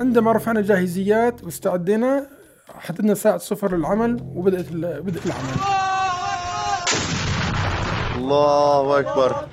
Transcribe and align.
عندما 0.00 0.32
رفعنا 0.32 0.60
جاهزيات 0.60 1.44
واستعدينا 1.44 2.26
حددنا 2.78 3.14
ساعة 3.14 3.38
صفر 3.38 3.76
للعمل 3.76 4.16
وبدأت 4.34 4.72
بدء 4.72 5.20
العمل. 5.26 5.54
الله 8.16 9.00
أكبر. 9.00 9.48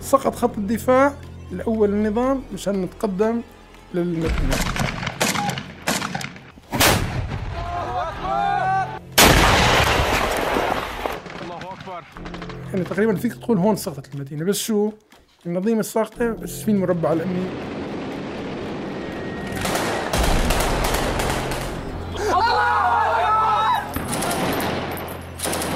سقط 0.00 0.34
خط 0.34 0.58
الدفاع 0.58 1.12
الأول 1.52 1.90
النظام 1.90 2.42
مشان 2.54 2.82
نتقدم 2.82 3.40
للمدينة 3.94 4.69
يعني 12.72 12.84
تقريبا 12.84 13.14
فيك 13.14 13.34
تقول 13.34 13.58
هون 13.58 13.76
سقطت 13.76 14.14
المدينة 14.14 14.44
بس 14.44 14.58
شو؟ 14.58 14.92
النظيمة 15.46 15.80
الساقطة 15.80 16.28
بس 16.32 16.62
في 16.62 16.70
المربع 16.70 17.12
الأمني 17.12 17.44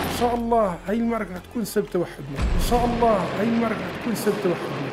إن 0.05 0.19
شاء 0.21 0.35
الله 0.35 0.77
هاي 0.89 0.97
المعركة 0.97 1.35
حتكون 1.35 1.65
سبب 1.65 1.87
توحدنا 1.87 2.39
إن 2.39 2.63
شاء 2.71 2.85
الله 2.85 3.19
هاي 3.39 3.45
المعركة 3.49 3.79
حتكون 3.99 4.15
سبب 4.15 4.35
توحدنا 4.43 4.85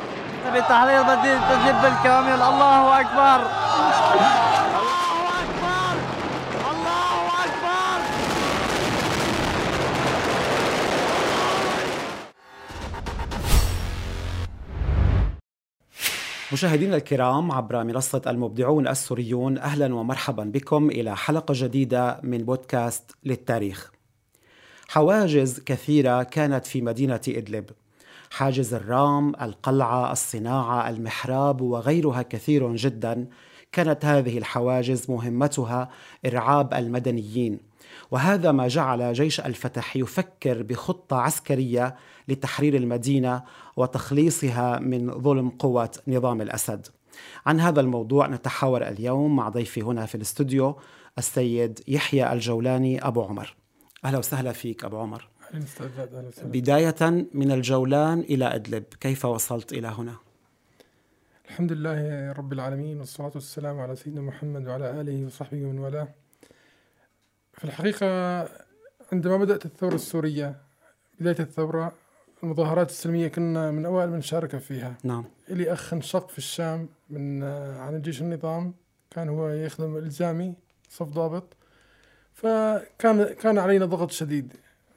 بتحرير 0.54 1.02
مدينة 1.02 1.40
تجيب 1.50 1.74
بالكامل 1.82 2.42
الله 2.42 3.00
أكبر. 3.00 3.46
مشاهدينا 16.52 16.96
الكرام 16.96 17.52
عبر 17.52 17.84
منصة 17.84 18.22
المبدعون 18.26 18.88
السوريون 18.88 19.58
أهلا 19.58 19.94
ومرحبا 19.94 20.44
بكم 20.44 20.90
إلى 20.90 21.16
حلقة 21.16 21.54
جديدة 21.56 22.20
من 22.22 22.38
بودكاست 22.38 23.16
للتاريخ. 23.24 23.92
حواجز 24.88 25.60
كثيرة 25.60 26.22
كانت 26.22 26.66
في 26.66 26.82
مدينة 26.82 27.20
إدلب. 27.28 27.70
حاجز 28.30 28.74
الرام، 28.74 29.28
القلعة، 29.42 30.12
الصناعة، 30.12 30.88
المحراب 30.90 31.60
وغيرها 31.60 32.22
كثير 32.22 32.76
جدا. 32.76 33.28
كانت 33.72 34.04
هذه 34.04 34.38
الحواجز 34.38 35.10
مهمتها 35.10 35.90
إرعاب 36.26 36.74
المدنيين. 36.74 37.58
وهذا 38.10 38.52
ما 38.52 38.68
جعل 38.68 39.12
جيش 39.12 39.40
الفتح 39.40 39.96
يفكر 39.96 40.62
بخطة 40.62 41.16
عسكرية 41.16 41.96
لتحرير 42.28 42.76
المدينة 42.76 43.42
وتخليصها 43.76 44.78
من 44.78 45.20
ظلم 45.20 45.48
قوة 45.48 45.90
نظام 46.08 46.40
الأسد. 46.40 46.86
عن 47.46 47.60
هذا 47.60 47.80
الموضوع 47.80 48.26
نتحاور 48.26 48.88
اليوم 48.88 49.36
مع 49.36 49.48
ضيفي 49.48 49.82
هنا 49.82 50.06
في 50.06 50.14
الاستوديو 50.14 50.78
السيد 51.18 51.80
يحيى 51.88 52.32
الجولاني 52.32 53.06
أبو 53.06 53.22
عمر. 53.22 53.56
أهلا 54.04 54.18
وسهلا 54.18 54.52
فيك 54.52 54.84
أبو 54.84 54.98
عمر. 54.98 55.28
بداية 56.42 57.26
من 57.34 57.52
الجولان 57.52 58.20
إلى 58.20 58.54
إدلب 58.54 58.84
كيف 59.00 59.24
وصلت 59.24 59.72
إلى 59.72 59.88
هنا؟ 59.88 60.14
الحمد 61.48 61.72
لله 61.72 62.32
رب 62.32 62.52
العالمين 62.52 62.98
والصلاة 62.98 63.32
والسلام 63.34 63.80
على 63.80 63.96
سيدنا 63.96 64.20
محمد 64.20 64.68
وعلى 64.68 65.00
آله 65.00 65.26
وصحبه 65.26 65.64
ومن 65.64 65.78
والاه. 65.78 66.08
في 67.52 67.64
الحقيقة 67.64 68.06
عندما 69.12 69.36
بدأت 69.36 69.66
الثورة 69.66 69.94
السورية 69.94 70.56
بداية 71.20 71.38
الثورة 71.40 71.92
المظاهرات 72.42 72.90
السلمية 72.90 73.28
كنا 73.28 73.70
من 73.70 73.86
أوائل 73.86 74.10
من 74.10 74.22
شارك 74.22 74.58
فيها. 74.58 74.94
نعم. 75.04 75.24
إلي 75.50 75.72
أخ 75.72 75.92
انشق 75.92 76.28
في 76.28 76.38
الشام 76.38 76.88
من 77.10 77.42
عن 77.78 77.94
الجيش 77.94 78.22
النظام. 78.22 78.74
كان 79.10 79.28
هو 79.28 79.48
يخدم 79.48 79.96
إلزامي 79.96 80.54
صف 80.88 81.08
ضابط. 81.08 81.56
فكان 82.34 83.24
كان 83.24 83.58
علينا 83.58 83.86
ضغط 83.86 84.10
شديد. 84.10 84.52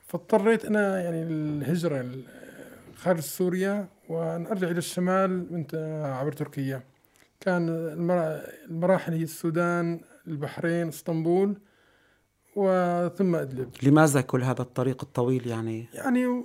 فاضطريت 0.08 0.66
أنا 0.66 1.04
يعني 1.04 1.24
الهجره 1.24 2.12
خارج 2.96 3.20
سوريا 3.20 3.88
وأن 4.10 4.48
أرجع 4.48 4.68
إلى 4.68 4.78
الشمال 4.78 5.54
من 5.54 5.66
عبر 6.04 6.32
تركيا. 6.32 6.84
كان 7.40 7.70
المراحل 8.70 9.14
هي 9.14 9.24
السودان 9.24 10.00
البحرين 10.28 10.88
اسطنبول 10.88 11.58
وثم 12.56 13.36
أدلب. 13.36 13.70
لماذا 13.84 14.22
كل 14.22 14.44
هذا 14.44 14.62
الطريق 14.62 15.04
الطويل 15.04 15.48
يعني؟ 15.48 15.88
يعني 15.94 16.26
آه 16.26 16.44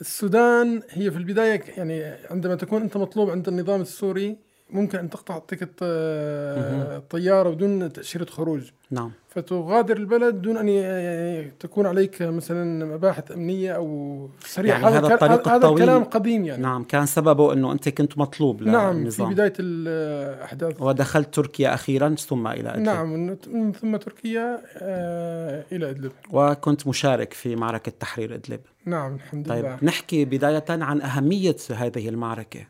السودان 0.00 0.82
هي 0.90 1.10
في 1.10 1.16
البداية 1.16 1.62
يعني 1.76 2.02
عندما 2.30 2.54
تكون 2.54 2.82
أنت 2.82 2.96
مطلوب 2.96 3.30
عند 3.30 3.48
النظام 3.48 3.80
السوري 3.80 4.36
ممكن 4.72 4.98
أن 4.98 5.10
تقطع 5.10 5.38
تيكت 5.38 5.70
آه 5.82 7.02
طياره 7.10 7.50
بدون 7.50 7.92
تأشيرة 7.92 8.24
خروج. 8.24 8.70
نعم. 8.90 9.12
فتغادر 9.28 9.96
البلد 9.96 10.42
دون 10.42 10.56
أن 10.56 11.50
تكون 11.60 11.86
عليك 11.86 12.22
مثلا 12.22 12.84
مباحث 12.84 13.32
أمنية 13.32 13.72
أو 13.72 14.28
سريعة. 14.44 14.80
يعني 14.80 14.96
هذا 14.96 15.14
الطريق 15.14 15.48
هذا 15.48 15.56
الطويل 15.56 15.82
الكلام 15.82 16.04
قديم 16.04 16.44
يعني. 16.44 16.62
نعم 16.62 16.84
كان 16.84 17.06
سببه 17.06 17.52
أنه 17.52 17.72
أنت 17.72 17.88
كنت 17.88 18.18
مطلوب 18.18 18.62
نعم 18.62 18.98
للنظام. 18.98 19.28
في 19.28 19.34
بداية 19.34 19.52
الأحداث. 19.58 20.82
ودخلت 20.82 21.34
تركيا 21.34 21.74
أخيرا 21.74 22.14
ثم 22.14 22.46
إلى 22.46 22.74
أدلب. 22.74 22.84
نعم 22.84 23.12
من 23.52 23.72
ثم 23.72 23.96
تركيا 23.96 24.62
آه 24.76 25.64
إلى 25.72 25.90
أدلب. 25.90 26.12
وكنت 26.32 26.86
مشارك 26.86 27.32
في 27.32 27.56
معركة 27.56 27.92
تحرير 28.00 28.34
أدلب. 28.34 28.60
نعم 28.84 29.14
الحمد 29.14 29.48
طيب 29.48 29.64
لله. 29.64 29.78
نحكي 29.82 30.24
بداية 30.24 30.64
عن 30.68 31.00
أهمية 31.00 31.56
هذه 31.70 32.08
المعركة. 32.08 32.60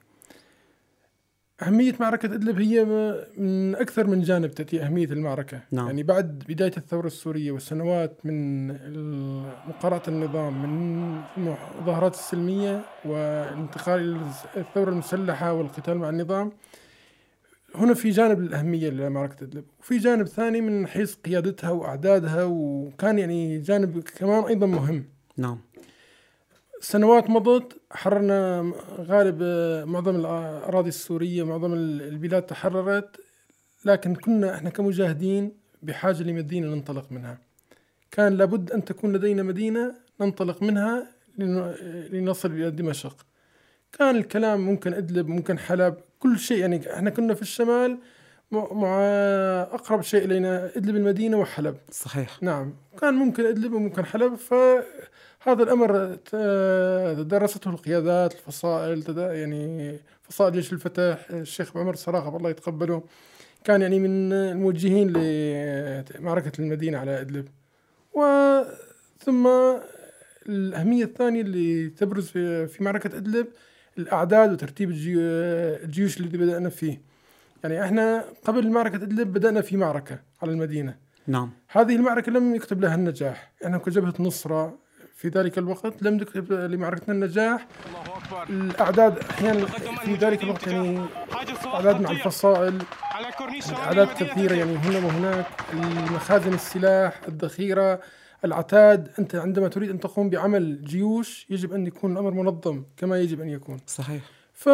أهمية 1.62 1.94
معركة 2.00 2.34
إدلب 2.34 2.60
هي 2.60 2.84
من 3.36 3.74
أكثر 3.74 4.06
من 4.06 4.20
جانب 4.20 4.50
تأتي 4.50 4.82
أهمية 4.82 5.04
المعركة. 5.06 5.60
نعم. 5.72 5.86
يعني 5.86 6.02
بعد 6.02 6.44
بداية 6.48 6.72
الثورة 6.76 7.06
السورية 7.06 7.52
والسنوات 7.52 8.26
من 8.26 8.66
مقارعة 9.68 10.02
النظام 10.08 10.62
من 10.62 11.20
المظاهرات 11.36 12.14
السلمية 12.14 12.80
والانتقال 13.04 14.00
إلى 14.00 14.20
الثورة 14.56 14.90
المسلحة 14.90 15.52
والقتال 15.52 15.98
مع 15.98 16.08
النظام 16.08 16.52
هنا 17.74 17.94
في 17.94 18.10
جانب 18.10 18.38
الأهمية 18.38 18.90
لمعركة 18.90 19.44
إدلب. 19.44 19.64
وفي 19.80 19.98
جانب 19.98 20.26
ثاني 20.26 20.60
من 20.60 20.86
حيث 20.86 21.14
قيادتها 21.14 21.70
وأعدادها 21.70 22.44
وكان 22.44 23.18
يعني 23.18 23.58
جانب 23.58 23.98
كمان 23.98 24.44
أيضا 24.44 24.66
مهم. 24.66 25.04
نعم. 25.36 25.58
سنوات 26.80 27.30
مضت 27.30 27.80
حررنا 27.90 28.72
غالب 28.98 29.42
معظم 29.88 30.16
الأراضي 30.16 30.88
السورية 30.88 31.42
معظم 31.42 31.72
البلاد 31.74 32.42
تحررت 32.42 33.20
لكن 33.84 34.14
كنا 34.14 34.54
إحنا 34.54 34.70
كمجاهدين 34.70 35.52
بحاجة 35.82 36.22
لمدينة 36.22 36.74
ننطلق 36.74 37.12
منها. 37.12 37.38
كان 38.10 38.36
لابد 38.36 38.70
أن 38.70 38.84
تكون 38.84 39.12
لدينا 39.12 39.42
مدينة 39.42 39.94
ننطلق 40.20 40.62
منها 40.62 41.06
لنصل 42.12 42.50
إلى 42.52 42.70
دمشق. 42.70 43.26
كان 43.92 44.16
الكلام 44.16 44.60
ممكن 44.60 44.94
إدلب 44.94 45.28
ممكن 45.28 45.58
حلب 45.58 45.94
كل 46.18 46.38
شيء 46.38 46.58
يعني 46.58 46.94
إحنا 46.94 47.10
كنا 47.10 47.34
في 47.34 47.42
الشمال 47.42 47.98
مع 48.52 48.98
أقرب 49.72 50.02
شيء 50.02 50.24
إلينا 50.24 50.70
إدلب 50.76 50.96
المدينة 50.96 51.36
وحلب. 51.38 51.76
صحيح. 51.90 52.42
نعم. 52.42 52.74
كان 53.00 53.14
ممكن 53.14 53.46
إدلب 53.46 53.72
وممكن 53.72 54.04
حلب 54.04 54.34
ف 54.34 54.54
هذا 55.42 55.62
الأمر 55.62 56.14
درسته 57.22 57.70
القيادات 57.70 58.34
الفصائل 58.34 59.18
يعني 59.18 59.96
فصائل 60.22 60.52
جيش 60.52 60.72
الفتح 60.72 61.26
الشيخ 61.30 61.76
عمر 61.76 61.92
الصراخة 61.92 62.36
الله 62.36 62.50
يتقبله. 62.50 63.02
كان 63.64 63.82
يعني 63.82 63.98
من 63.98 64.32
الموجهين 64.32 65.08
لمعركة 65.12 66.52
المدينة 66.58 66.98
على 66.98 67.20
إدلب. 67.20 67.48
وثم 68.12 69.48
الأهمية 70.48 71.04
الثانية 71.04 71.40
اللي 71.40 71.88
تبرز 71.88 72.26
في 72.28 72.76
معركة 72.80 73.16
إدلب 73.16 73.46
الأعداد 73.98 74.52
وترتيب 74.52 74.90
الجيوش 74.90 76.16
اللي 76.16 76.38
بدأنا 76.38 76.68
فيه. 76.68 77.09
يعني 77.64 77.84
إحنا 77.84 78.24
قبل 78.44 78.70
معركة 78.70 78.96
إدلب 78.96 79.32
بدأنا 79.32 79.60
في 79.60 79.76
معركة 79.76 80.18
على 80.42 80.52
المدينة. 80.52 80.94
نعم. 81.26 81.50
هذه 81.68 81.96
المعركة 81.96 82.32
لم 82.32 82.54
يكتب 82.54 82.80
لها 82.80 82.94
النجاح. 82.94 83.52
إحنا 83.64 83.78
كجبهة 83.78 84.14
نصرة 84.20 84.78
في 85.14 85.28
ذلك 85.28 85.58
الوقت 85.58 86.02
لم 86.02 86.18
تكتب 86.18 86.52
لمعركتنا 86.52 87.14
النجاح. 87.14 87.66
الأعداد 88.50 89.18
أحيانا 89.18 89.66
في 90.04 90.14
ذلك 90.14 90.42
الوقت 90.42 90.66
يعني 90.66 91.06
أعداد 91.66 92.00
مع 92.00 92.10
الفصائل 92.10 92.82
أعداد 93.72 94.08
كثيرة 94.08 94.54
يعني 94.54 94.76
هنا 94.76 95.06
وهناك. 95.06 95.46
المخازن 95.72 96.54
السلاح 96.54 97.20
الذخيرة 97.28 98.00
العتاد. 98.44 99.08
أنت 99.18 99.34
عندما 99.34 99.68
تريد 99.68 99.90
أن 99.90 100.00
تقوم 100.00 100.30
بعمل 100.30 100.84
جيوش 100.84 101.46
يجب 101.50 101.72
أن 101.72 101.86
يكون 101.86 102.12
الأمر 102.12 102.30
منظم 102.30 102.84
كما 102.96 103.18
يجب 103.18 103.40
أن 103.40 103.48
يكون. 103.48 103.80
صحيح. 103.86 104.22
ف 104.52 104.68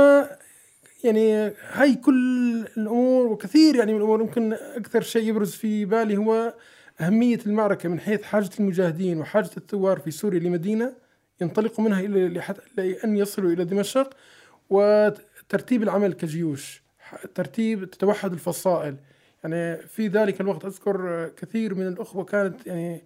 يعني 1.04 1.52
هاي 1.72 1.94
كل 1.94 2.60
الأمور 2.76 3.26
وكثير 3.26 3.76
يعني 3.76 3.93
من 3.93 3.98
الأمور 3.98 4.20
يمكن 4.20 4.52
أكثر 4.52 5.00
شيء 5.02 5.28
يبرز 5.28 5.50
في 5.52 5.84
بالي 5.84 6.16
هو 6.16 6.54
أهمية 7.00 7.38
المعركة 7.46 7.88
من 7.88 8.00
حيث 8.00 8.22
حاجة 8.22 8.50
المجاهدين 8.60 9.20
وحاجة 9.20 9.50
الثوار 9.56 9.98
في 9.98 10.10
سوريا 10.10 10.40
لمدينة 10.40 10.93
ينطلقوا 11.40 11.84
منها 11.84 12.02
لحد- 12.28 12.60
لأن 12.76 13.16
يصلوا 13.16 13.50
إلى 13.52 13.64
دمشق 13.64 14.16
وترتيب 14.70 15.82
العمل 15.82 16.12
كجيوش 16.12 16.82
ترتيب 17.34 17.84
تتوحد 17.90 18.32
الفصائل. 18.32 18.96
يعني 19.44 19.76
في 19.76 20.08
ذلك 20.08 20.40
الوقت 20.40 20.64
أذكر 20.64 21.28
كثير 21.37 21.75
من 21.75 21.87
الأخوة 21.88 22.25
كانت 22.25 22.66
يعني 22.66 23.04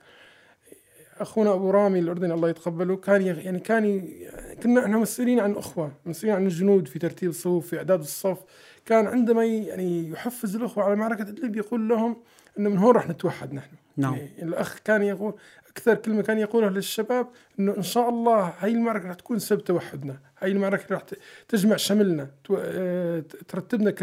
أخونا 1.20 1.54
أبو 1.54 1.70
رامي 1.70 1.98
الأردني 1.98 2.34
الله 2.34 2.48
يتقبله 2.50 2.96
كان 2.96 3.22
يعني 3.22 3.58
كان 3.60 3.84
ي- 3.86 4.28
كنا 4.62 4.84
إحنا 4.84 4.98
مسؤولين 4.98 5.40
عن 5.40 5.52
أخوة 5.52 5.92
مسؤولين 6.06 6.36
عن 6.36 6.44
الجنود 6.46 6.88
في 6.88 6.98
ترتيب 6.98 7.30
الصفوف 7.30 7.66
في 7.66 7.76
إعداد 7.78 8.00
الصف. 8.00 8.38
كان 8.86 9.06
عندما 9.06 9.44
يعني 9.44 10.08
يحفز 10.10 10.56
الأخوة 10.56 10.84
على 10.84 10.96
معركة 10.96 11.22
إدلب 11.22 11.56
يقول 11.56 11.88
لهم 11.88 12.16
إنه 12.58 12.70
من 12.70 12.78
هون 12.78 12.94
راح 12.94 13.08
نتوحد 13.08 13.52
نحن. 13.54 13.70
نعم. 13.96 14.14
يعني 14.14 14.30
الأخ 14.42 14.78
كان 14.84 15.02
يقول 15.02 15.34
أكثر 15.70 15.94
كلمة 15.94 16.22
كان 16.22 16.38
يقولها 16.38 16.70
للشباب 16.70 17.26
إنه 17.58 17.76
إن 17.76 17.82
شاء 17.82 18.08
الله 18.08 18.52
هاي 18.58 18.70
المعركة 18.72 19.06
راح 19.08 19.14
تكون 19.14 19.38
سبب 19.38 19.64
توحدنا 19.64 20.18
هاي 20.38 20.50
المعركة 20.52 20.94
راح 20.94 21.02
تجمع 21.48 21.76
شملنا 21.76 22.28
آه، 22.56 23.22
ترتبنا 23.48 23.90
ك 23.90 23.98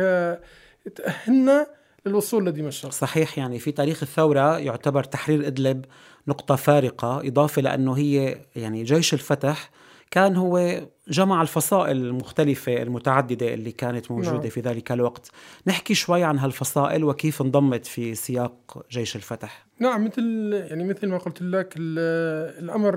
تأهلنا 0.96 1.68
للوصول 2.07 2.45
لدمشق. 2.45 2.92
صحيح 2.92 3.38
يعني 3.38 3.59
في 3.59 3.71
تاريخ 3.71 4.04
الثورة 4.04 4.57
يعتبر 4.57 5.04
تحرير 5.04 5.48
إدلب 5.48 5.86
نقطة 6.27 6.56
فارقة 6.56 7.27
إضافة 7.27 7.62
لأنه 7.62 7.98
هي 7.98 8.38
يعني 8.56 8.83
جيش 8.83 9.13
الفتح 9.13 9.69
كان 10.12 10.36
هو 10.36 10.81
جمع 11.07 11.42
الفصائل 11.42 11.98
المختلفة 11.98 12.81
المتعددة 12.81 13.54
اللي 13.54 13.71
كانت 13.71 14.12
موجودة 14.12 14.31
نعم. 14.38 14.50
في 14.50 14.62
ذلك 14.62 14.92
الوقت. 14.92 15.31
نحكي 15.68 15.94
شوي 15.94 16.24
عن 16.24 16.38
هالفصائل 16.39 17.04
وكيف 17.04 17.42
انضمت 17.42 17.86
في 17.86 18.15
سياق 18.15 18.86
جيش 18.92 19.15
الفتح. 19.15 19.65
نعم 19.80 20.06
مثل 20.06 20.50
يعني 20.54 20.83
مثل 20.83 21.07
ما 21.07 21.18
قلت 21.18 21.42
لك 21.42 21.74
ال- 21.77 22.63
الأمر 22.63 22.95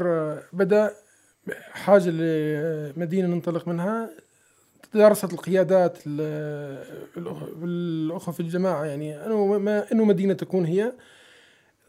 بدأ 0.53 0.91
حاجة 1.73 2.11
لمدينة 2.11 3.29
ننطلق 3.29 3.69
منها. 3.69 4.11
تدارست 4.93 5.33
القيادات 5.33 5.99
ال- 6.07 6.85
الأخ- 7.17 7.63
الأخوة 7.65 8.35
في 8.35 8.41
الجماعة 8.41 8.85
يعني 8.85 9.27
أنه 9.27 9.47
ما 9.59 9.93
أنه 9.93 10.05
مدينة 10.05 10.35
تكون 10.35 10.65
هي. 10.65 10.93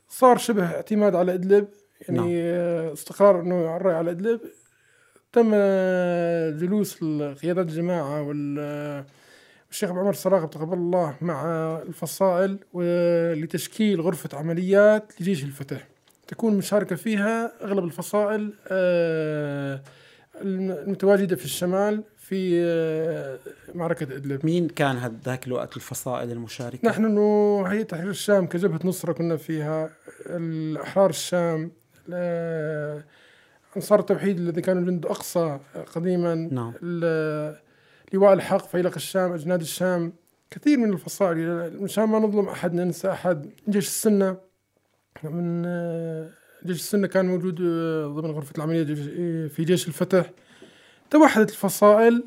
صار 0.09 0.38
شبه 0.38 0.65
اعتماد 0.65 1.15
على 1.15 1.33
إدلب 1.33 1.68
يعني 2.09 2.44
استقرار 2.94 3.42
أنه 3.42 3.75
الرأي 3.75 3.95
على 3.95 4.12
إدلب. 4.12 4.39
تم 5.33 5.51
جلوس 6.59 7.03
قيادات 7.42 7.65
الجماعة 7.68 8.21
وال 8.21 8.59
الشيخ 9.71 9.89
عمر 9.89 10.13
صراغ 10.13 10.45
تقبل 10.45 10.74
الله 10.77 11.15
مع 11.21 11.45
الفصائل 11.88 12.57
لتشكيل 13.44 14.01
غرفة 14.01 14.38
عمليات 14.38 15.13
لجيش 15.21 15.44
الفتح. 15.44 15.88
تكون 16.27 16.54
مشاركة 16.57 16.95
فيها 16.95 17.51
أغلب 17.63 17.83
الفصائل 17.83 18.54
آه، 18.68 19.81
المتواجدة 20.42 21.36
في 21.36 21.45
الشمال. 21.45 22.04
في 22.31 22.62
آه، 22.63 23.39
معركة 23.75 24.04
إدلب. 24.04 24.45
مين 24.45 24.68
كان 24.68 24.95
هذاك 24.98 25.48
الوقت 25.48 25.75
الفصائل 25.78 26.31
المشاركة؟ 26.31 26.88
نحن 26.89 27.06
انه 27.06 27.63
هيئة 27.68 27.83
تحرير 27.83 28.10
الشام 28.10 28.45
كجبهة 28.48 28.80
نصرة 28.83 29.13
كنا 29.13 29.38
فيها. 29.38 29.89
الأحرار 30.25 31.10
الشام 31.10 31.72
ال- 32.10 33.04
أنصار 33.78 34.00
التوحيد 34.00 34.38
الذي 34.39 34.62
كانوا 34.62 34.83
جند 34.83 35.06
أقصى 35.06 35.60
قديما. 35.95 36.36
نعم. 36.36 36.74
لواء 38.13 38.33
الحق 38.33 38.68
فيلق 38.68 38.94
الشام 38.95 39.33
أجناد 39.33 39.62
الشام. 39.62 40.13
كثير 40.51 40.78
من 40.78 40.94
الفصائل. 40.94 41.38
مشان 41.83 42.04
ما 42.04 42.19
نظلم 42.19 42.48
أحد 42.50 42.74
ننسى 42.74 43.12
أحد. 43.12 43.50
جيش 43.69 43.88
السنة 43.88 44.38
من 45.24 45.63
آه، 45.66 46.30
جيش 46.66 46.78
السنة 46.78 47.07
كان 47.07 47.25
موجود 47.25 47.62
آه، 47.62 48.07
ضمن 48.07 48.31
غرفة 48.31 48.54
العملية 48.57 48.83
في 49.48 49.63
جيش 49.63 49.88
الفتح. 49.88 50.30
توحدت 51.11 51.49
الفصائل 51.49 52.23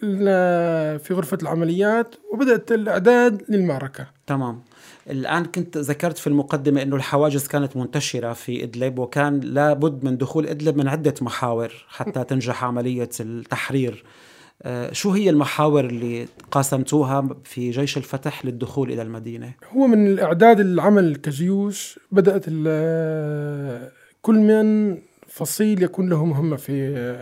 في 0.00 1.08
غرفة 1.10 1.38
العمليات 1.42 2.14
وبدأت 2.32 2.72
الإعداد 2.72 3.42
للمعركة. 3.48 4.06
تمام. 4.26 4.62
الآن 5.10 5.44
كنت 5.44 5.76
ذكرت 5.76 6.18
في 6.18 6.26
المقدمة 6.26 6.82
أنه 6.82 6.96
الحواجز 6.96 7.46
كانت 7.46 7.76
منتشرة 7.76 8.32
في 8.32 8.64
إدلب 8.64 8.98
وكان 8.98 9.40
لابد 9.40 10.04
من 10.04 10.16
دخول 10.16 10.46
إدلب 10.46 10.76
من 10.76 10.88
عدة 10.88 11.14
محاور 11.20 11.86
حتى 11.88 12.24
تنجح 12.24 12.64
عملية 12.64 13.10
التحرير. 13.20 14.04
آه، 14.62 14.92
شو 14.92 15.10
هي 15.10 15.30
المحاور 15.30 15.84
اللي 15.84 16.28
قاسمتوها 16.50 17.28
في 17.44 17.70
جيش 17.70 17.96
الفتح 17.96 18.44
للدخول 18.44 18.92
إلى 18.92 19.02
المدينة؟ 19.02 19.52
هو 19.76 19.86
من 19.86 20.06
الإعداد 20.06 20.60
العمل 20.60 21.16
كجيوش 21.16 22.00
بدأت 22.12 22.44
كل 24.22 24.38
من 24.38 24.98
فصيل 25.32 25.82
يكون 25.82 26.08
له 26.08 26.24
مهمة 26.24 26.56
في 26.56 26.72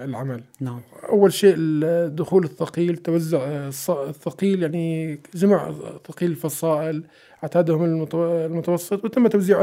العمل. 0.05 0.43
نعم. 0.61 0.81
أول 1.09 1.33
شيء 1.33 1.55
الدخول 1.59 2.45
الثقيل 2.45 2.97
توزع 2.97 3.71
الص- 3.71 3.91
الثقيل 3.91 4.63
يعني 4.63 5.19
جمع 5.35 5.73
ثقيل 6.09 6.31
الفصائل 6.31 7.05
عتادهم 7.43 7.81
المتو- 7.85 8.15
المتوسط 8.15 9.05
وتم 9.05 9.27
توزيعه 9.27 9.59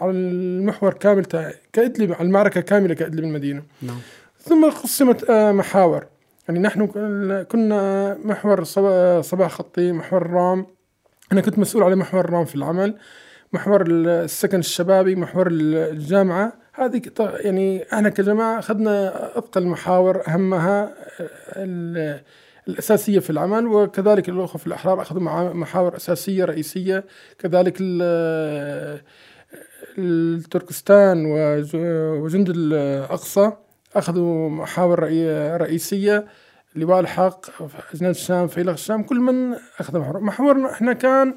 على 0.00 0.10
المحور 0.10 0.94
كامل 0.94 1.24
كإدلب 1.72 2.12
على 2.12 2.22
المعركة 2.26 2.60
كاملة 2.60 2.94
كإدلب 2.94 3.24
المدينة. 3.24 3.62
نعم. 3.82 3.98
ثم 4.40 4.70
قسمت 4.70 5.30
آه، 5.30 5.52
محاور. 5.52 6.06
يعني 6.48 6.60
نحن 6.60 6.86
كن- 6.86 7.42
كنا 7.42 8.14
محور 8.24 8.64
صبا- 8.64 9.20
صباح 9.20 9.50
خطي 9.52 9.92
محور 9.92 10.22
الرام 10.22 10.66
أنا 11.32 11.40
كنت 11.40 11.58
مسؤول 11.58 11.82
على 11.82 11.96
محور 11.96 12.24
الرام 12.24 12.44
في 12.44 12.54
العمل 12.54 12.94
محور 13.52 13.84
السكن 13.88 14.58
الشبابي 14.58 15.16
محور 15.16 15.48
الجامعة. 15.50 16.63
هذه 16.76 17.02
يعني 17.20 17.84
إحنا 17.92 18.08
كجماعة 18.08 18.58
أخذنا 18.58 19.38
أثقل 19.38 19.66
محاور 19.66 20.22
أهمها 20.28 20.82
آه، 21.20 21.28
ال- 21.56 22.20
الأساسية 22.68 23.18
في 23.18 23.30
العمل 23.30 23.66
وكذلك 23.66 24.28
الأخوة 24.28 24.58
في 24.60 24.66
الأحرار 24.66 25.02
أخذوا 25.02 25.22
مع- 25.22 25.52
محاور 25.52 25.96
أساسية 25.96 26.44
رئيسية 26.44 27.04
كذلك 27.38 27.76
ال- 27.80 29.00
التركستان 29.98 31.26
وج- 31.26 31.76
وجند 32.22 32.50
الأقصى 32.56 33.52
أخذوا 33.96 34.50
محاور 34.50 34.98
رئي- 35.00 35.56
رئيسية 35.56 36.26
لواء 36.76 37.00
الحق 37.00 37.46
أجناد 37.94 38.10
الشام 38.14 38.48
فيلق 38.48 38.72
الشام 38.72 39.02
كل 39.02 39.16
من 39.20 39.54
أخذ 39.80 39.98
محور 39.98 40.20
محورنا 40.20 40.72
إحنا 40.72 40.92
كان 40.92 41.34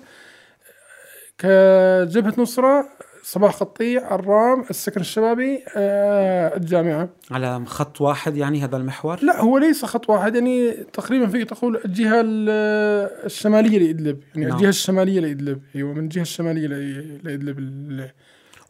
كجبهة 1.38 2.34
نصرة 2.38 2.86
صباح 3.30 3.56
قطيع 3.56 4.16
الرام 4.16 4.66
السكن 4.70 5.02
الشبابي 5.02 5.64
آه، 5.78 6.58
الجامعة 6.58 7.10
على 7.32 7.66
خط 7.66 8.02
واحد 8.02 8.38
يعني 8.38 8.64
هذا 8.64 8.78
المحور؟ 8.78 9.20
لا 9.24 9.42
هو 9.42 9.58
ليس 9.58 9.86
خط 9.86 10.10
واحد 10.10 10.36
يعني 10.36 10.72
تقريبا 10.72 11.28
فيك 11.28 11.50
تقول 11.50 11.82
الجهة 11.86 12.22
ال- 12.22 12.50
الشمالية 13.26 13.80
لإدلب 13.80 14.20
يعني 14.36 14.48
نعم. 14.48 14.58
الجهة 14.58 14.70
الشمالية 14.70 15.20
لإدلب 15.20 15.62
أيوة 15.76 15.94
من 15.94 16.04
الجهة 16.04 16.22
الشمالية 16.22 16.68
لإدلب 17.24 18.10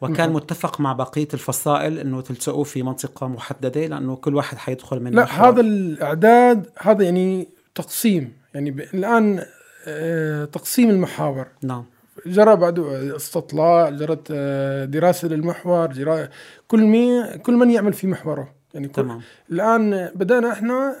وكان. 0.00 0.30
متفق 0.32 0.80
مع 0.80 0.92
بقية 0.92 1.28
الفصائل 1.34 1.98
أنه 1.98 2.20
تلتقوا 2.20 2.64
في 2.64 2.82
منطقة 2.82 3.28
محددة 3.28 3.86
لأنه 3.86 4.16
كل 4.16 4.34
واحد 4.34 4.56
حيدخل 4.56 5.00
من 5.00 5.12
لا 5.12 5.22
محور. 5.22 5.48
هذا 5.48 5.60
الإعداد 5.60 6.66
هذا 6.78 7.04
يعني 7.04 7.48
تقسيم 7.74 8.32
يعني 8.54 8.70
الآن 8.94 9.44
آه، 9.86 10.44
تقسيم 10.44 10.90
المحاور 10.90 11.46
نعم 11.62 11.84
جرى 12.26 12.56
بعد 12.56 12.78
استطلاع 13.16 13.90
جرت 13.90 14.28
آه، 14.30 14.84
دراسة 14.84 15.28
للمحور 15.28 15.86
جرى 15.92 16.28
كل 16.68 16.80
مين 16.84 17.24
كل 17.36 17.52
من 17.54 17.70
يعمل 17.70 17.92
في 17.92 18.06
محوره. 18.06 18.54
يعني 18.74 18.88
كل 18.88 18.94
تمام. 19.02 19.20
الآن 19.50 20.10
بدأنا 20.14 20.52
إحنا 20.52 20.96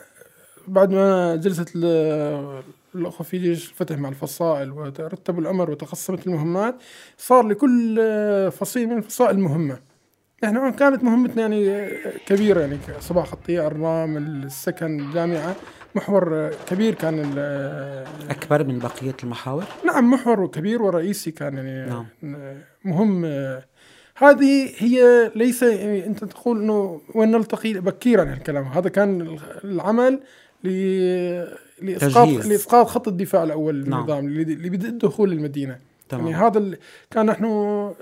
بعد 0.68 0.90
ما 0.90 1.36
جلست 1.36 1.72
ال- 1.76 2.62
الأخوة 2.94 3.26
في 3.26 3.38
جيش 3.38 3.68
الفتح 3.70 3.98
مع 3.98 4.08
الفصائل 4.08 4.70
وترتبوا 4.72 5.40
الأمر 5.40 5.70
وتقسمت 5.70 6.26
المهمات 6.26 6.74
صار 7.18 7.46
لكل 7.46 7.98
آه، 8.00 8.48
فصيل 8.48 8.88
من 8.88 8.96
الفصائل 8.98 9.38
مهمة 9.38 9.78
إحنا 10.44 10.70
كانت 10.70 11.04
مهمتنا 11.04 11.42
يعني 11.42 11.70
آه، 11.70 12.12
كبيرة 12.26 12.60
يعني 12.60 12.78
صباح 13.00 13.26
خطية 13.26 13.66
الرام 13.66 14.16
السكن 14.16 15.00
الجامعة 15.00 15.56
محور 15.94 16.34
آه، 16.34 16.50
كبير 16.70 16.94
كان 16.94 17.34
آه، 17.38 18.06
أكبر 18.30 18.64
من 18.64 18.78
بقية 18.78 19.16
المحاور؟ 19.22 19.64
نعم 19.84 20.10
محور 20.10 20.46
كبير 20.46 20.82
ورئيسي 20.82 21.30
كان 21.30 21.56
يعني 21.56 21.90
نعم. 21.90 22.06
مهم 22.84 23.24
هذه 24.16 24.70
هي 24.78 25.30
ليس 25.34 25.62
يعني 25.62 26.06
أنت 26.06 26.24
تقول 26.24 26.62
إنه 26.62 27.00
وين 27.14 27.30
نلتقي 27.30 27.72
بكيرا 27.72 28.22
الكلام 28.22 28.64
هذا 28.64 28.88
كان 28.88 29.38
العمل 29.64 30.20
ل 30.64 30.68
لإسقاط. 31.82 32.28
لإسقاط 32.28 32.86
خط 32.86 33.08
الدفاع 33.08 33.42
الأول 33.42 33.88
نعم. 33.88 34.00
للنظام 34.00 34.44
بدأ 34.70 34.88
الدخول 34.88 35.30
للمدينة 35.30 35.78
تمام. 36.08 36.26
يعني 36.28 36.44
هذا 36.46 36.76
كان 37.10 37.26
نحن 37.26 37.44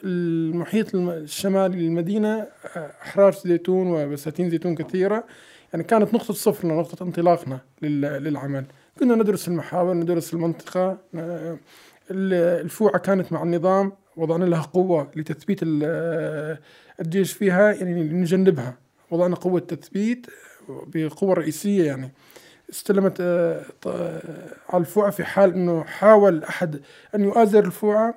المحيط 0.05 0.95
الم- 0.95 1.11
الشمالي 1.11 1.77
للمدينة 1.77 2.47
أحرار 3.03 3.33
زيتون 3.33 3.87
وبساتين 3.87 4.51
زيتون 4.51 4.75
كثيرة. 4.75 5.25
يعني 5.73 5.85
كانت 5.85 6.15
نقطة 6.15 6.35
صفرنا 6.35 6.75
نقطة 6.75 7.03
انطلاقنا 7.03 7.61
لل- 7.83 8.01
للعمل. 8.25 8.65
كنا 9.01 9.15
ندرس 9.15 9.49
المحاور 9.49 9.95
ندرس 9.95 10.35
المنطقة 10.35 10.99
ال- 12.11 12.35
الفوعة 12.65 12.99
كانت 12.99 13.33
مع 13.33 13.43
النظام 13.43 13.93
وضعنا 14.17 14.45
لها 14.45 14.63
قوة 14.63 15.11
لتثبيت 15.17 15.59
ال- 15.63 16.59
الجيش 17.01 17.33
فيها 17.33 17.73
يعني 17.73 18.03
نجنبها. 18.03 18.75
وضعنا 19.11 19.37
قوة 19.37 19.61
تثبيت 19.61 20.27
بقوة 20.69 21.35
رئيسية 21.35 21.85
يعني. 21.85 22.13
استلمت 22.71 23.17
آه، 23.21 23.63
آه، 23.87 24.23
على 24.69 24.81
الفوعة 24.81 25.11
في 25.11 25.25
حال 25.25 25.53
أنه 25.53 25.85
حاول 25.85 26.45
أحد 26.45 26.81
أن 27.15 27.25
يؤازر 27.25 27.65
الفوعة 27.65 28.15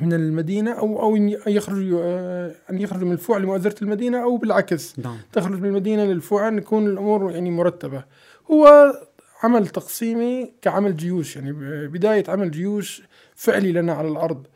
من 0.00 0.12
المدينة 0.12 0.72
أو 0.72 1.02
أو 1.02 1.16
أن 1.16 1.28
يخرج 1.46 1.94
آه، 1.98 2.54
أن 2.70 2.80
يخرج 2.80 3.02
من 3.02 3.12
الفوعة 3.12 3.38
لمؤازرة 3.38 3.74
المدينة 3.82 4.22
أو 4.22 4.36
بالعكس. 4.36 4.98
نعم. 4.98 5.18
تخرج 5.32 5.60
من 5.60 5.68
المدينة 5.68 6.04
للفوعة 6.04 6.48
أن 6.48 6.58
يكون 6.58 6.86
الأمور 6.86 7.30
يعني 7.32 7.50
مرتبة. 7.50 8.04
هو 8.50 8.92
عمل 9.42 9.66
تقسيمي 9.66 10.52
كعمل 10.62 10.96
جيوش 10.96 11.36
يعني 11.36 11.52
بداية 11.88 12.24
عمل 12.28 12.50
جيوش 12.50 13.02
فعلي 13.34 13.72
لنا 13.72 13.92
على 13.92 14.08
الأرض. 14.08 14.46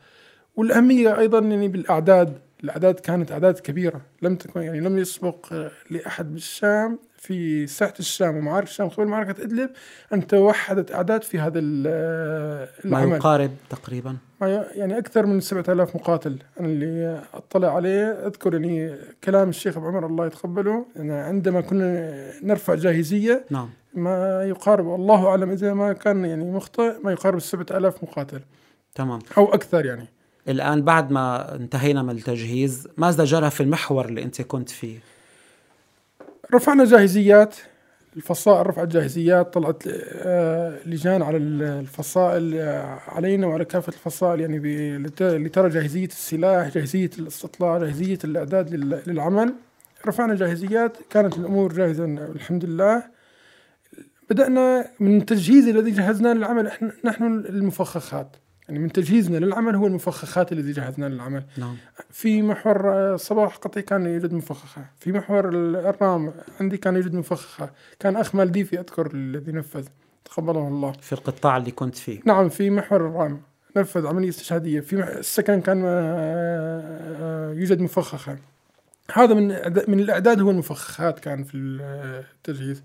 والأهمية 0.55 1.19
أيضا 1.19 1.39
يعني 1.39 1.67
بالأعداد. 1.67 2.39
الأعداد 2.63 2.95
كانت 2.95 3.31
أعداد 3.31 3.59
كبيرة. 3.59 4.01
لم 4.21 4.35
تكن 4.35 4.61
يعني 4.61 4.79
لم 4.79 4.97
يسبق 4.97 5.69
لأحد 5.89 6.33
بالشام 6.33 6.99
في 7.21 7.67
ساحة 7.67 7.93
الشام 7.99 8.37
ومعارك 8.37 8.67
الشام 8.67 8.89
قبل 8.89 9.05
معركة 9.05 9.43
إدلب 9.43 9.69
أن 10.13 10.27
توحدت 10.27 10.91
أعداد 10.91 11.23
في 11.23 11.39
هذا 11.39 11.59
آه، 11.87 12.69
ما 12.83 12.97
العمل. 12.97 13.15
يقارب 13.15 13.51
تقريبا؟ 13.69 14.17
ما 14.41 14.65
يعني 14.75 14.97
أكثر 14.97 15.25
من 15.25 15.39
7000 15.39 15.95
مقاتل. 15.95 16.37
أنا 16.59 16.67
اللي 16.67 17.21
أطلع 17.33 17.75
عليه 17.75 18.27
أذكر 18.27 18.53
يعني 18.53 18.95
كلام 19.23 19.49
الشيخ 19.49 19.77
أبو 19.77 19.87
عمر 19.87 20.05
الله 20.05 20.25
يتقبله. 20.25 20.85
أن 20.99 21.11
عندما 21.11 21.61
كنا 21.61 22.13
نرفع 22.43 22.75
جاهزية 22.75 23.45
نعم. 23.49 23.69
ما 23.93 24.43
يقارب 24.43 24.95
الله 24.95 25.27
أعلم 25.27 25.49
إذا 25.49 25.73
ما 25.73 25.93
كان 25.93 26.25
يعني 26.25 26.51
مخطئ 26.51 26.93
ما 27.03 27.11
يقارب 27.11 27.39
7000 27.39 28.03
مقاتل. 28.03 28.41
تمام. 28.95 29.19
أو 29.37 29.53
أكثر 29.53 29.85
يعني. 29.85 30.07
الآن 30.47 30.81
بعد 30.81 31.11
ما 31.11 31.55
انتهينا 31.55 32.03
من 32.03 32.09
التجهيز 32.17 32.87
ماذا 32.97 33.23
جرى 33.23 33.49
في 33.49 33.63
المحور 33.63 34.05
اللي 34.05 34.23
أنت 34.23 34.41
كنت 34.41 34.69
فيه؟ 34.69 35.10
رفعنا 36.53 36.85
جاهزيات 36.85 37.55
الفصائل 38.15 38.67
رفعت 38.67 38.87
جاهزيات 38.87 39.53
طلعت 39.53 39.83
آه، 39.87 40.77
لجان 40.85 41.21
على 41.21 41.37
ال- 41.37 41.63
الفصائل 41.63 42.53
آه، 42.57 42.99
علينا 43.07 43.47
وعلى 43.47 43.65
كافة 43.65 43.93
الفصائل 43.93 44.39
يعني 44.41 44.59
لترى 45.21 45.69
جاهزية 45.69 46.05
السلاح 46.05 46.67
جاهزية 46.67 47.09
الاستطلاع 47.19 47.77
جاهزية 47.77 48.19
الإعداد 48.23 48.73
لل- 48.75 49.01
للعمل. 49.07 49.53
رفعنا 50.07 50.35
جاهزيات 50.35 50.97
كانت 51.09 51.37
الأمور 51.37 51.73
جاهزة 51.73 52.05
الحمد 52.05 52.65
لله. 52.65 53.03
بدأنا 54.29 54.87
من 54.99 55.17
التجهيز 55.17 55.67
الذي 55.67 55.91
جهزناه 55.91 56.33
للعمل 56.33 56.71
نحن 57.05 57.23
المفخخات. 57.25 58.35
يعني 58.71 58.83
من 58.83 58.91
تجهيزنا 58.91 59.37
للعمل 59.37 59.75
هو 59.75 59.87
المفخخات 59.87 60.51
الذي 60.51 60.71
جهزناه 60.71 61.07
للعمل. 61.07 61.43
نعم. 61.57 61.75
في 62.11 62.41
محور 62.41 62.93
آه، 62.93 63.15
صباح 63.15 63.55
قطعي 63.55 63.83
كان 63.83 64.05
يوجد 64.05 64.33
مفخخة. 64.33 64.81
في 64.99 65.11
محور 65.11 65.49
ال- 65.49 65.75
الرام 65.75 66.33
عندي 66.59 66.77
كان 66.77 66.95
يوجد 66.95 67.13
مفخخة. 67.13 67.69
كان 67.99 68.15
أخ 68.15 68.35
مالديفي 68.35 68.79
أذكر 68.79 69.09
الذي 69.13 69.51
نفذ. 69.51 69.85
تقبله 70.25 70.67
الله. 70.67 70.91
في 70.91 71.13
القطاع 71.13 71.57
اللي 71.57 71.71
كنت 71.71 71.95
فيه. 71.95 72.19
نعم 72.25 72.49
في 72.49 72.69
محور 72.69 73.07
الرام 73.07 73.41
نفذ 73.77 74.07
عملية 74.07 74.29
استشهادية. 74.29 74.79
في 74.79 74.95
السكن 75.19 75.61
كان 75.61 75.83
آه، 75.85 75.89
آه، 77.21 77.53
يوجد 77.53 77.79
مفخخة. 77.81 78.37
هذا 79.13 79.33
من 79.33 79.47
من 79.87 79.99
الإعداد 79.99 80.41
هو 80.41 80.51
المفخخات 80.51 81.19
كان 81.19 81.43
في 81.43 81.57
التجهيز. 81.57 82.83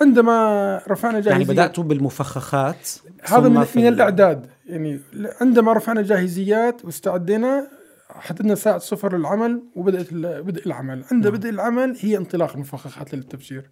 عندما 0.00 0.80
رفعنا 0.88 1.14
جاهزية 1.14 1.30
يعني 1.30 1.44
بدأتوا 1.44 1.84
بالمفخخات 1.84 2.88
هذا 3.24 3.48
من, 3.48 3.54
من 3.76 3.86
ال- 3.86 3.94
الأعداد. 3.94 4.46
يعني 4.70 5.00
عندما 5.40 5.72
رفعنا 5.72 6.02
جاهزيات 6.02 6.84
واستعدينا 6.84 7.68
حددنا 8.10 8.54
ساعة 8.54 8.78
صفر 8.78 9.16
للعمل 9.16 9.62
وبدأت 9.76 10.14
بدء 10.14 10.66
العمل 10.66 11.04
عند 11.12 11.24
نعم. 11.24 11.36
بدء 11.36 11.48
العمل 11.48 11.96
هي 12.00 12.16
انطلاق 12.16 12.52
المفخخات 12.52 13.14
للتبشير 13.14 13.70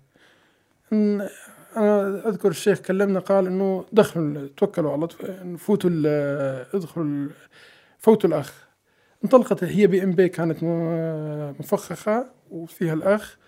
أنا 1.76 2.28
أذكر 2.28 2.48
الشيخ 2.48 2.80
كلمنا 2.80 3.20
قال 3.20 3.46
إنه 3.46 3.84
دخلوا 3.92 4.48
توكلوا 4.56 4.92
على 4.92 5.08
الله 5.24 5.56
فوتوا 5.56 5.90
ادخلوا 6.74 7.28
فوتوا 7.98 8.30
الأخ 8.30 8.68
انطلقت 9.24 9.64
هي 9.64 9.86
بي 9.86 10.02
إم 10.02 10.12
بي 10.12 10.28
كانت 10.28 10.58
مفخخة 11.60 12.26
وفيها 12.50 12.94
الأخ 12.94 13.38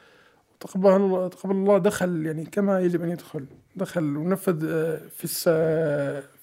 تقبل 0.61 0.91
الله 0.91 1.29
تقبل 1.29 1.55
الله 1.55 1.79
دخل 1.79 2.27
يعني 2.27 2.45
كما 2.45 2.81
يجب 2.81 3.03
أن 3.03 3.11
يدخل 3.11 3.47
دخل 3.77 4.17
ونفذ 4.17 4.67
آه، 4.69 5.01
في. 5.17 5.27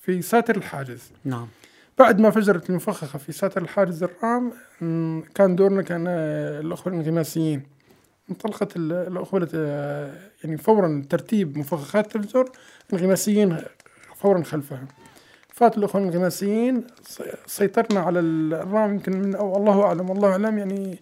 في 0.08 0.22
ساتر 0.22 0.56
الحاجز. 0.58 1.12
نعم. 1.26 1.48
بعد 2.00 2.20
ما 2.20 2.30
فجرت 2.30 2.70
المفخخة 2.70 3.20
في 3.20 3.32
ساتر 3.32 3.62
الحاجز 3.62 4.04
الرام 4.04 4.52
كان 5.36 5.56
دورنا 5.56 5.82
كان 5.82 6.06
آه، 6.08 6.60
الأخوة 6.60 6.94
الانغماسيين 6.94 7.64
انطلقت 8.30 8.76
ال- 8.76 8.92
الأخوة 8.92 9.50
آه، 9.56 10.14
يعني 10.44 10.58
فورا 10.58 11.04
ترتيب 11.10 11.58
مفخخات 11.58 12.12
تفجر 12.18 12.50
انغماسيين 12.94 13.58
فورا 14.16 14.44
خلفها. 14.44 14.88
فات 15.54 15.78
الأخوة 15.78 16.02
الانغماسيين 16.02 16.84
سيطرنا 17.46 18.00
على 18.00 18.20
ال- 18.20 18.54
الرام 18.54 18.94
يمكن 18.94 19.20
من 19.22 19.36
أو 19.36 19.58
الله 19.58 19.84
أعلم 19.84 20.10
والله 20.10 20.32
أعلم 20.32 20.58
يعني 20.58 21.00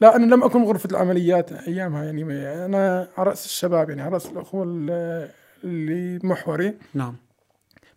لا 0.00 0.16
أنا 0.16 0.34
لم 0.34 0.44
أكن 0.44 0.62
غرفة 0.64 0.88
العمليات 0.90 1.52
أيامها 1.52 2.04
يعني 2.04 2.64
أنا 2.64 3.08
على 3.18 3.30
رأس 3.30 3.44
الشباب 3.46 3.88
يعني 3.88 4.02
على 4.02 4.12
رأس 4.12 4.26
الأخوة 4.26 4.64
ال- 4.68 5.28
اللي 5.64 6.20
محوري. 6.26 6.74
نعم. 6.94 7.14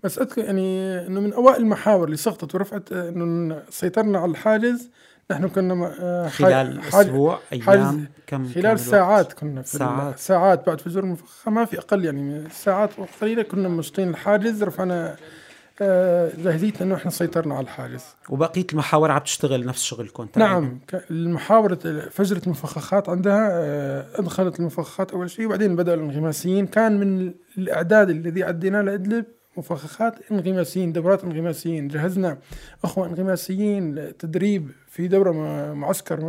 بس 0.04 0.20
أذكر 0.20 0.44
يعني 0.44 0.98
إنه 1.08 1.20
من 1.22 1.34
أوائل 1.34 1.62
المحاور 1.62 2.06
اللي 2.06 2.18
سقطت 2.18 2.56
ورفعت 2.56 2.92
آه، 2.92 3.10
إنه 3.10 3.62
سيطرنا 3.70 4.20
على 4.20 4.32
الحاجز 4.32 4.90
نحن 5.32 5.48
كنا 5.48 5.94
آه، 6.02 6.28
خلال 6.28 6.82
حاجز- 6.82 7.10
أيام 7.54 8.08
كم 8.28 8.48
خلال 8.48 8.66
الوقت؟ 8.66 8.80
ساعات 8.80 9.34
كنا 9.34 9.62
في 9.62 9.78
ساعات. 9.78 10.20
ساعات 10.20 10.68
بعد 10.68 10.82
فجور 10.82 11.04
المفخخة 11.04 11.52
ما 11.52 11.66
في 11.66 11.78
أقل 11.78 12.06
يعني 12.06 12.50
ساعات 12.50 12.90
قليلة 13.22 13.44
كنا 13.44 13.70
مشطين 13.70 14.10
الحاجز 14.10 14.64
رفعنا 14.64 15.16
آه، 15.82 16.32
جاهزيتنا 16.44 16.82
إنه 16.88 16.96
إحنا 16.96 17.12
سيطرنا 17.12 17.56
على 17.56 17.64
الحاجز 17.64 18.04
وبقية 18.30 18.66
المحاور 18.72 19.12
عم 19.12 19.20
تشتغل 19.20 19.66
نفس 19.66 19.84
شغلكم. 19.84 20.28
نعم 20.38 20.80
المحاورة 21.12 21.76
فجرة 22.12 22.42
المفخخات 22.46 23.10
عندها 23.10 23.50
آه، 23.52 24.06
أدخلت 24.16 24.60
المفخخات 24.60 25.12
أول 25.12 25.30
شيء 25.30 25.46
وبعدين 25.46 25.76
بدأ 25.76 25.94
الانغماسيين 25.94 26.68
كان 26.68 27.00
من 27.00 27.34
الإعداد 27.58 28.10
الذي 28.10 28.44
عديناه 28.44 28.82
لإدلب 28.82 29.26
مفخخات 29.58 30.32
انغماسيين 30.32 30.92
دورات 30.94 31.24
انغماسيين. 31.24 31.88
جهزنا 31.88 32.38
أخوة 32.84 33.08
انغماسيين 33.08 34.18
تدريب 34.18 34.72
في 34.88 35.08
دورة 35.08 35.32
معسكر 35.74 36.20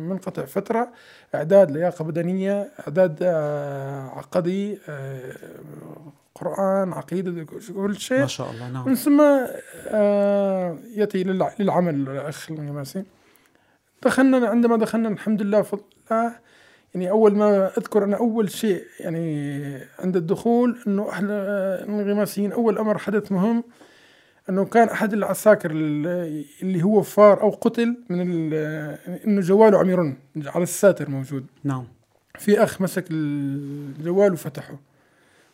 منقطع 0.00 0.44
فترة 0.44 0.88
إعداد 1.34 1.70
لياقة 1.70 2.04
بدنية 2.04 2.70
إعداد 2.86 3.18
آه، 3.22 4.08
عقدي 4.08 4.78
آه، 4.88 5.32
قرآن 6.34 6.92
عقيدة 6.92 7.44
كل 7.44 7.60
ما 7.76 7.92
شيء 7.98 8.26
شاء 8.26 8.50
الله 8.50 8.66
من 8.68 8.72
نعم 8.72 8.94
ثم 8.94 9.20
آه، 9.88 10.78
يأتي 10.96 11.24
للع- 11.24 11.60
للعمل 11.60 11.94
الأخ 11.94 12.50
الانغماسي. 12.50 13.04
دخلنا 14.02 14.48
عندما 14.48 14.76
دخلنا 14.76 15.08
الحمد 15.08 15.42
لله 15.42 15.60
بفضل 15.60 15.82
الله 16.10 16.32
يعني 16.94 17.10
أول 17.10 17.36
ما 17.36 17.66
أذكر 17.78 18.04
أنا 18.04 18.16
أول 18.16 18.50
شيء 18.50 18.84
يعني 19.00 19.78
عند 19.98 20.16
الدخول 20.16 20.78
إنه 20.86 21.10
إحنا 21.10 21.34
الانغماسيين 21.84 22.52
أول 22.52 22.78
أمر 22.78 22.98
حدث 22.98 23.32
مهم 23.32 23.64
إنه 24.50 24.64
كان 24.64 24.88
أحد 24.88 25.12
العساكر 25.12 25.70
ال- 25.70 26.44
اللي 26.62 26.82
هو 26.82 27.02
فار 27.02 27.42
أو 27.42 27.50
قتل 27.50 27.96
من 28.08 28.20
ال- 28.20 28.54
إنه 29.26 29.40
جواله 29.40 29.78
عم 29.78 29.90
يرن 29.90 30.16
على 30.46 30.62
الساتر 30.62 31.10
موجود. 31.10 31.46
نعم. 31.64 31.84
في 32.38 32.62
أخ 32.62 32.80
مسك 32.82 33.04
الجوال 33.10 34.32
وفتحه. 34.32 34.78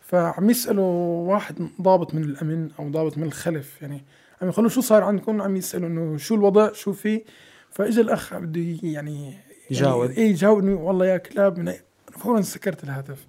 فعم 0.00 0.50
يسألوا 0.50 0.84
واحد 1.32 1.68
ضابط 1.82 2.14
من 2.14 2.22
الأمن 2.24 2.70
أو 2.78 2.88
ضابط 2.88 3.18
من 3.18 3.24
الخلف 3.24 3.82
يعني 3.82 4.04
عم 4.42 4.48
يقولوا 4.48 4.70
شو 4.70 4.80
صار 4.80 5.02
عندكم؟ 5.02 5.42
عم 5.42 5.56
يسألوا 5.56 5.88
إنه 5.88 6.16
شو 6.16 6.34
الوضع؟ 6.34 6.72
شو 6.72 6.92
في؟ 6.92 7.22
فإجا 7.70 8.02
الأخ 8.02 8.34
بده 8.38 8.76
يعني 8.82 9.34
يجاوب. 9.70 10.04
يعني 10.04 10.16
إيه 10.16 10.30
يجاوبني؟ 10.30 10.74
والله 10.74 11.06
يا 11.06 11.16
كلاب 11.16 11.58
من 11.58 11.68
أنا 11.68 11.78
فورا 12.18 12.40
سكرت 12.40 12.84
الهاتف. 12.84 13.26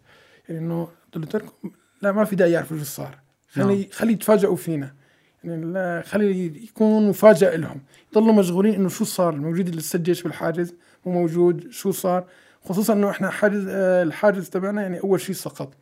يعني 0.49 0.61
إنه 0.61 0.87
قلت 1.13 1.31
تركوا 1.31 1.69
لا 2.01 2.11
ما 2.11 2.25
في 2.25 2.35
داعي 2.35 2.51
يعرفوا 2.51 2.77
شو 2.77 2.83
صار. 2.83 3.19
خلي 3.49 3.89
خلي 3.91 4.13
يتفاجئوا 4.13 4.55
فينا. 4.55 4.93
يعني 5.43 5.65
لا 5.65 6.03
خلي 6.05 6.45
يكون 6.63 7.09
مفاجأة 7.09 7.55
لهم. 7.55 7.81
يضلوا 8.11 8.33
مشغولين 8.33 8.73
إنه 8.73 8.89
شو 8.89 9.05
صار. 9.05 9.33
الموجود 9.33 9.67
اللي 9.67 9.79
لسه 9.79 9.97
الجيش 9.97 10.23
بالحاجز 10.23 10.75
مو 11.05 11.11
موجود. 11.11 11.71
شو 11.71 11.91
صار؟ 11.91 12.25
خصوصا 12.65 12.93
إنه 12.93 13.09
إحنا 13.09 13.29
حاجز 13.29 13.67
آه، 13.69 14.03
الحاجز 14.03 14.49
تبعنا 14.49 14.81
يعني 14.81 14.99
أول 14.99 15.21
شيء 15.21 15.35
سقط. 15.35 15.73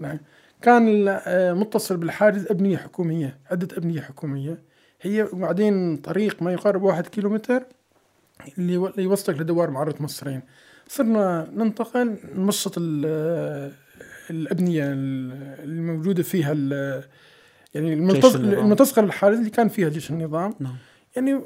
نعم. 0.00 0.18
كان 0.62 1.08
آه، 1.08 1.52
متصل 1.52 1.96
بالحاجز 1.96 2.46
أبنية 2.46 2.76
حكومية 2.76 3.38
عدة 3.50 3.76
أبنية 3.76 4.00
حكومية. 4.00 4.62
هي 5.00 5.22
وبعدين 5.22 5.96
طريق 5.96 6.42
ما 6.42 6.52
يقارب 6.52 6.82
واحد 6.82 7.06
كيلومتر. 7.06 7.62
اللي 8.58 8.72
يو- 8.72 8.86
اللي 8.86 9.02
يوصلك 9.02 9.38
لدوار 9.40 9.70
معرة 9.70 9.94
مصرين 10.00 10.42
صرنا 10.88 11.48
ننتقل 11.54 12.16
نمشط 12.34 12.74
ال- 12.78 13.02
آه، 13.06 13.70
الأبنية 14.30 14.84
ال- 14.92 15.64
الموجودة 15.64 16.22
فيها 16.22 16.52
يعني 17.74 17.92
الملتصق 17.94 19.00
للحاجز 19.00 19.38
اللي 19.38 19.50
كان 19.50 19.68
فيها 19.68 19.88
جيش 19.88 20.10
النظام. 20.10 20.54
نعم. 20.60 20.76
يعني 21.16 21.40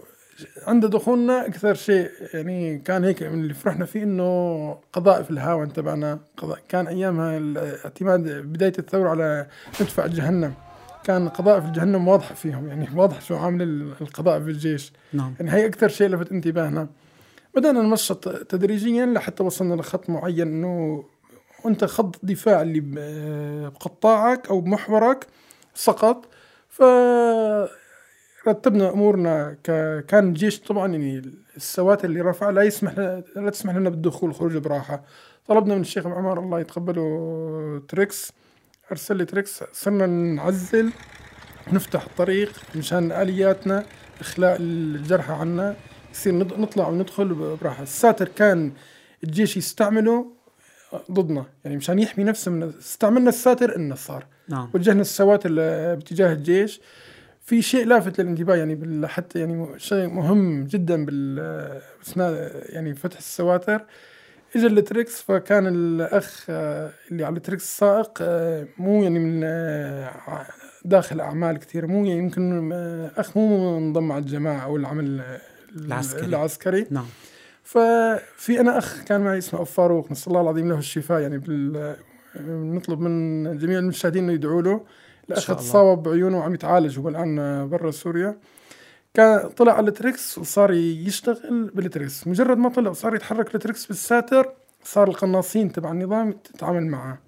عند 0.67 0.87
دخولنا 0.87 1.47
أكثر 1.47 1.75
شيء 1.75 2.11
يعني 2.35 2.79
كان 2.79 3.05
هيك 3.05 3.23
من 3.23 3.41
اللي 3.41 3.55
فرحنا 3.55 3.85
فيه 3.85 4.03
إنه 4.03 4.73
قضاء 4.93 5.23
في 5.23 5.31
الهاون 5.31 5.73
تبعنا 5.73 6.19
قضاء 6.37 6.59
كان 6.69 6.87
أيامها 6.87 7.39
الاعتماد 7.39 8.29
بداية 8.29 8.73
الثورة 8.79 9.09
على 9.11 9.47
ندفع 9.81 10.07
جهنم. 10.07 10.55
كان 11.05 11.29
قضاء 11.29 11.61
في 11.61 11.71
جهنم 11.71 12.09
واضحه 12.09 12.35
فيهم 12.35 12.69
يعني 12.69 12.89
واضح 12.97 13.21
شو 13.21 13.37
عامل 13.37 13.93
القضاء 14.01 14.41
في 14.41 14.51
الجيش. 14.51 14.93
نعم. 15.13 15.35
يعني 15.41 15.53
هي 15.53 15.67
أكثر 15.67 15.89
شيء 15.89 16.09
لفت 16.09 16.33
انتباهنا. 16.33 16.89
بدأنا 17.55 17.83
ننشط 17.83 18.29
تدريجيا 18.29 19.07
لحتى 19.07 19.43
وصلنا 19.43 19.75
لخط 19.75 20.11
معين 20.11 20.49
إنه 20.49 21.05
وانت 21.65 21.85
خط 21.85 22.17
دفاع 22.23 22.63
اللي 22.63 22.81
بقطاعك 22.85 24.49
أو 24.49 24.61
بمحورك 24.61 25.27
سقط 25.75 26.29
ف 26.69 26.83
رتبنا 28.49 28.91
أمورنا 28.91 29.57
ك... 29.65 29.71
كان 30.07 30.29
الجيش 30.29 30.61
طبعا 30.61 30.93
يعني 30.93 31.33
السواتر 31.57 32.09
اللي 32.09 32.21
رفع 32.21 32.51
لا 32.51 32.63
يسمح 32.63 32.99
لا 33.37 33.51
تسمح 33.51 33.75
لنا 33.75 33.91
بالدخول 33.91 34.29
والخروج 34.29 34.57
براحة. 34.57 35.03
طلبنا 35.47 35.75
من 35.75 35.81
الشيخ 35.81 36.07
عمر 36.07 36.39
الله 36.39 36.61
يتقبله 36.61 37.83
تريكس. 37.89 38.33
أرسل 38.93 39.17
لي 39.17 39.25
تريكس 39.25 39.65
صرنا 39.73 40.07
نعزل 40.07 40.91
نفتح 41.73 42.05
الطريق 42.05 42.53
مشان 42.77 43.13
آلياتنا 43.13 43.85
إخلاء 44.21 44.57
الجرحى 44.61 45.33
عنا. 45.33 45.77
يصير 46.13 46.35
نطلع 46.35 46.89
وندخل 46.89 47.57
براحه 47.63 47.83
الساتر 47.83 48.29
كان 48.29 48.73
الجيش 49.25 49.57
يستعمله 49.57 50.27
ضدنا 51.11 51.45
يعني 51.65 51.77
مشان 51.77 51.99
يحمي 51.99 52.25
نفسه 52.25 52.51
من 52.51 52.63
استعملنا 52.63 53.29
الساتر 53.29 53.77
إنه 53.77 53.95
صار. 53.95 54.27
نعم. 54.49 54.71
وجهنا 54.75 55.01
السواتر 55.01 55.55
باتجاه 55.95 56.33
الجيش. 56.33 56.81
في 57.41 57.63
شيء 57.63 57.87
لافت 57.87 58.21
للانتباه 58.21 58.57
يعني 58.57 59.09
حتى 59.09 59.39
يعني 59.39 59.79
شيء 59.79 60.07
مهم 60.07 60.65
جدا 60.65 61.05
بال 61.05 61.39
يعني 62.69 62.95
فتح 62.95 63.19
السواتر. 63.19 63.85
اجى 64.57 64.67
التريكس 64.67 65.23
فكان 65.23 65.67
الأخ 65.67 66.45
اللي 67.11 67.25
على 67.25 67.37
التريكس 67.37 67.63
السائق 67.63 68.09
مو 68.79 69.03
يعني 69.03 69.19
من 69.19 69.41
داخل 70.85 71.21
أعمال 71.21 71.59
كثير 71.59 71.87
مو 71.87 72.05
يعني 72.05 72.19
يمكن 72.19 72.73
أخ 73.17 73.37
مو 73.37 73.81
منضم 73.81 74.13
على 74.13 74.21
الجماعة 74.21 74.65
أو 74.65 74.77
العمل 74.77 75.23
العسكري. 75.77 76.27
العسكري. 76.27 76.87
نعم. 76.91 77.07
ففي 77.63 78.61
أنا 78.61 78.79
أخ 78.79 79.05
كان 79.05 79.21
معي 79.21 79.39
اسمه 79.39 79.65
فاروق 79.65 80.13
نسأل 80.13 80.29
الله 80.29 80.41
العظيم 80.41 80.69
له 80.69 80.79
الشفاء. 80.79 81.21
يعني 81.21 81.39
بال 81.39 81.97
نطلب 82.51 83.01
من 83.01 83.59
جميع 83.59 83.79
المشاهدين 83.79 84.25
إنه 84.25 84.33
يدعوا 84.33 84.63
له. 84.63 84.81
الأخ 85.29 85.47
تصاوب 85.47 86.03
بعيونه 86.03 86.39
وعم 86.39 86.55
يتعالج 86.55 86.99
هو 86.99 87.09
الآن 87.09 87.69
برا 87.69 87.91
سوريا. 87.91 88.37
كان 89.14 89.49
طلع 89.49 89.73
على 89.73 89.88
التريكس 89.88 90.38
وصار 90.38 90.73
يشتغل 90.73 91.71
بالتريكس 91.75 92.26
مجرد 92.26 92.59
ما 92.59 92.69
طلع 92.69 92.90
وصار 92.90 93.14
يتحرك 93.14 93.54
التريكس 93.54 93.87
بالساتر 93.87 94.52
صار 94.85 95.09
القناصين 95.09 95.73
تبع 95.73 95.92
النظام 95.92 96.33
تتعامل 96.33 96.87
معه. 96.87 97.19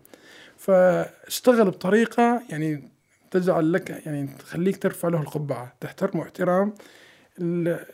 فاشتغل 0.56 1.70
بطريقة 1.70 2.42
يعني 2.50 2.88
تجعل 3.30 3.72
لك 3.72 3.90
يعني 4.06 4.28
تخليك 4.38 4.82
ترفع 4.82 5.08
له 5.08 5.20
القبعة 5.20 5.72
تحترمه 5.80 6.22
احترام. 6.22 6.74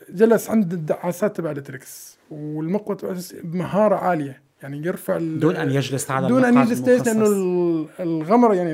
جلس 0.09 0.49
عند 0.49 0.73
الدعاسات 0.73 1.37
تبع 1.37 1.51
التريكس 1.51 2.17
والمقاوة 2.29 2.97
بمهارة 3.43 3.95
عالية. 3.95 4.41
يعني 4.63 4.85
يرفع 4.85 5.17
دون 5.17 5.55
أن 5.55 5.71
يجلس 5.71 6.11
على 6.11 6.27
دون 6.27 6.45
أن 6.45 6.57
يجلس 6.57 6.79
ليش؟ 6.79 7.01
لأنه 7.01 7.25
الغمره 7.99 8.53
يعني 8.53 8.71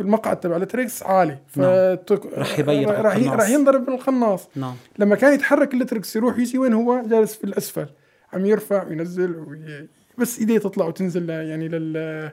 المقعد 0.00 0.40
تبع 0.40 0.56
التريكس 0.56 1.02
عالي. 1.02 1.38
ف 1.46 1.58
راح 1.58 2.58
يبين 2.58 2.88
راح 2.88 3.48
ينضرب 3.48 3.86
بالقناص. 3.86 4.48
نعم. 4.56 4.74
لما 4.98 5.16
كان 5.16 5.34
يتحرك 5.34 5.74
التريكس 5.74 6.16
يروح 6.16 6.38
يجي 6.38 6.58
وين 6.58 6.72
هو؟ 6.72 7.02
جالس 7.06 7.34
في 7.34 7.44
الأسفل. 7.44 7.86
عم 8.32 8.46
يرفع 8.46 8.84
وينزل 8.84 9.36
وي... 9.36 9.88
بس 10.18 10.38
إيديه 10.38 10.58
تطلع 10.58 10.86
وتنزل 10.86 11.30
يعني 11.30 11.68
لل 11.68 12.30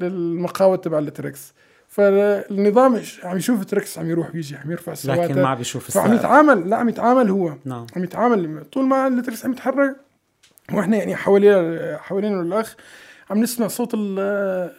للمقاوة 0.00 0.76
تبع 0.76 0.98
التريكس 0.98 1.52
فالنظام 1.88 3.00
عم 3.24 3.36
يشوف 3.36 3.64
تريكس 3.64 3.98
عم 3.98 4.10
يروح 4.10 4.34
ويجي 4.34 4.56
عم 4.56 4.70
يرفع 4.70 4.92
السواتر 4.92 5.22
لكن 5.22 5.42
ما 5.42 5.48
عم 5.48 5.60
يشوف 5.60 5.90
فعم 5.90 6.12
يتعامل 6.14 6.70
لا 6.70 6.76
عم 6.76 6.88
يتعامل 6.88 7.30
هو. 7.30 7.54
نعم. 7.64 7.86
عم 7.96 8.04
يتعامل. 8.04 8.64
طول 8.72 8.86
ما 8.86 9.06
التريكس 9.06 9.44
عم 9.44 9.52
يتحرك 9.52 9.96
وإحنا 10.72 10.96
يعني 10.96 11.16
حوالينا 11.16 11.98
حوالينا 11.98 12.42
الأخ 12.42 12.76
عم 13.30 13.38
نسمع 13.40 13.66
صوت 13.68 13.90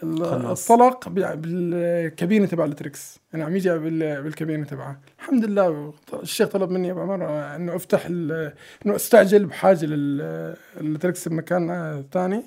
الطلق 0.04 1.10
بالكابينة 1.10 2.45
تبع 2.45 2.65
التريكس 2.65 3.19
يعني 3.34 3.45
عم 3.45 3.56
يجي 3.56 3.78
بالكابينة 3.78 4.65
تبعه. 4.65 4.99
الحمد 5.19 5.45
لله 5.45 5.93
الشيخ 6.23 6.47
طلب 6.47 6.69
مني 6.69 6.91
أبو 6.91 6.99
عمر 6.99 7.56
إنه 7.56 7.75
أفتح 7.75 8.06
إنه 8.06 8.95
أستعجل 8.95 9.45
بحاجة 9.45 9.86
للتريكس 9.86 11.28
بمكان 11.28 12.04
ثاني 12.12 12.43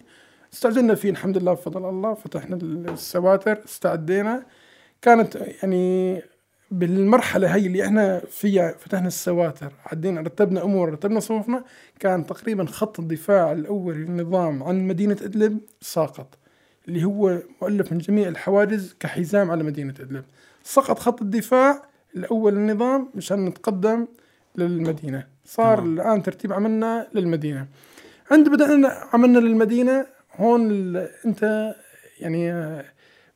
استعجلنا 0.53 0.95
فيه 0.95 1.11
الحمد 1.11 1.39
لله 1.39 1.53
بفضل 1.53 1.89
الله 1.89 2.15
فتحنا 2.15 2.57
السواتر 2.63 3.59
استعدينا. 3.65 4.43
كانت 5.03 5.37
يعني 5.63 6.23
بالمرحلة 6.73 7.55
هي 7.55 7.67
اللي 7.67 7.85
إحنا 7.85 8.23
فيها 8.31 8.75
فتحنا 8.79 9.07
السواتر 9.09 9.73
عدينا 9.87 10.21
رتبنا 10.21 10.65
أمور 10.65 10.93
رتبنا 10.93 11.21
صفوفنا 11.21 11.65
كان 12.01 12.27
تقريبا 12.27 12.67
خط 12.67 13.01
الدفاع 13.01 13.53
الاولي 13.53 13.99
للنظام 13.99 14.63
عن 14.63 14.87
مدينة 14.87 15.17
إدلب 15.23 15.59
ساقط 15.81 16.39
اللي 16.89 17.05
هو 17.05 17.39
مؤلف 17.63 17.93
من 17.93 17.99
جميع 17.99 18.29
الحواجز 18.29 18.97
كحزام 19.01 19.51
على 19.51 19.63
مدينة 19.63 19.95
إدلب. 20.01 20.25
سقط 20.65 20.99
خط 20.99 21.23
الدفاع 21.23 21.83
الأول 22.17 22.55
للنظام 22.55 23.09
مشان 23.15 23.45
نتقدم 23.45 24.07
للمدينة. 24.57 25.27
صار 25.45 25.79
آه. 25.79 25.83
الآن 25.83 26.23
ترتيب 26.23 26.53
عملنا 26.53 27.07
للمدينة. 27.15 27.67
عند 28.31 28.49
بدأنا 28.49 28.89
عملنا 29.13 29.39
للمدينة 29.39 30.07
هون 30.37 30.97
أنت 31.27 31.75
يعني 32.21 32.53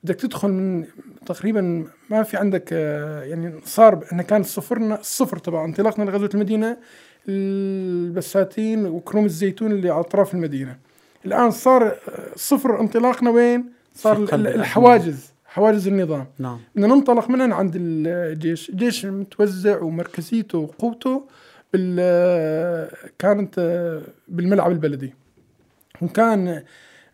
بدك 0.07 0.21
تدخل 0.21 0.49
من 0.49 0.85
تقريبا 1.27 1.85
ما 2.11 2.23
في 2.23 2.37
عندك 2.37 2.69
آه، 2.73 3.23
يعني 3.23 3.55
صار 3.65 4.05
إحنا 4.05 4.23
كان 4.23 4.43
صفرنا 4.43 5.01
الصفر 5.01 5.39
تبع 5.39 5.65
انطلاقنا 5.65 6.11
لغزوة 6.11 6.31
المدينة 6.35 6.77
البساتين 7.29 8.87
وكروم 8.87 9.25
الزيتون 9.25 9.73
اللي 9.73 9.91
على 9.91 10.01
أطراف 10.01 10.35
المدينة. 10.35 10.77
الآن 11.25 11.51
صار 11.51 11.87
آه، 11.87 11.97
صفر 12.37 12.81
انطلاقنا 12.81 13.31
وين؟ 13.31 13.65
صار 13.95 14.17
الحواجز 14.35 15.33
حواجز 15.47 15.89
النظام. 15.89 16.27
نعم. 16.39 16.59
بدنا 16.75 16.87
ننطلق 16.87 17.31
منها 17.31 17.55
عند 17.55 17.73
الجيش. 17.77 18.71
الجيش 18.71 19.07
متوزع 19.07 19.83
ومركزيته 19.83 20.59
وقوته 20.59 21.25
بال 21.73 21.97
آه، 22.01 22.91
كانت 23.19 23.61
بالملعب 24.29 24.73
البلدي. 24.73 25.15
وكان 26.03 26.63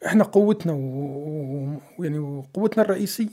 إحنا 0.07 0.25
قوتنا 0.25 0.73
ويعني 1.99 2.19
وقوتنا 2.19 2.85
الرئيسية 2.85 3.29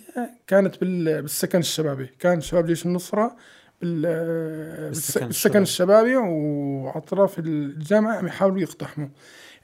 كانت 0.48 0.84
بالسكن 0.84 1.60
الشبابي. 1.60 2.10
كان 2.20 2.42
شباب 2.42 2.66
جيش 2.66 2.86
النصرة 2.86 3.36
بالسكن, 3.82 5.26
بالسكن 5.26 5.62
الشبابي 5.62 6.16
وأطراف 6.18 7.40
الجامعة 7.40 8.18
عم 8.18 8.28
يحاولوا 8.28 8.60
يقتحموا. 8.60 9.08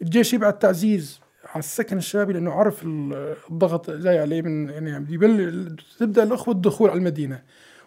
الجيش 0.01 0.33
يبعث 0.33 0.57
تعزيز 0.57 1.19
على 1.45 1.59
السكن 1.59 1.97
الشبابي 1.97 2.33
لأنه 2.33 2.51
عرف 2.51 2.83
الضغط 3.51 3.91
جاي 3.91 4.19
عليه 4.19 4.41
من 4.41 4.69
يعني 4.69 5.13
يبل 5.13 5.75
تبدأ 5.99 6.23
الأخوة 6.23 6.53
الدخول 6.53 6.89
على 6.89 6.99
المدينة. 6.99 7.41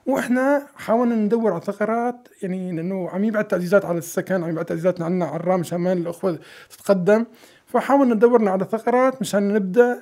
وإحنا 0.07 0.66
حاولنا 0.76 1.14
ندور 1.14 1.52
على 1.52 1.61
ثغرات 1.61 2.28
يعني 2.42 2.72
لأنه 2.72 3.09
عم 3.09 3.24
يبعث 3.24 3.46
تعزيزات 3.46 3.85
على 3.85 3.98
السكن 3.98 4.42
عم 4.44 4.50
يبعث 4.50 4.66
تعزيزات 4.66 5.00
عنا 5.00 5.24
على 5.24 5.37
الرام 5.37 5.61
مشان 5.61 5.87
الأخوة 5.87 6.38
تتقدم. 6.70 7.26
فحاولنا 7.68 8.14
ندورنا 8.14 8.50
على 8.50 8.64
ثغرات 8.64 9.20
مشان 9.20 9.52
نبدأ 9.52 9.98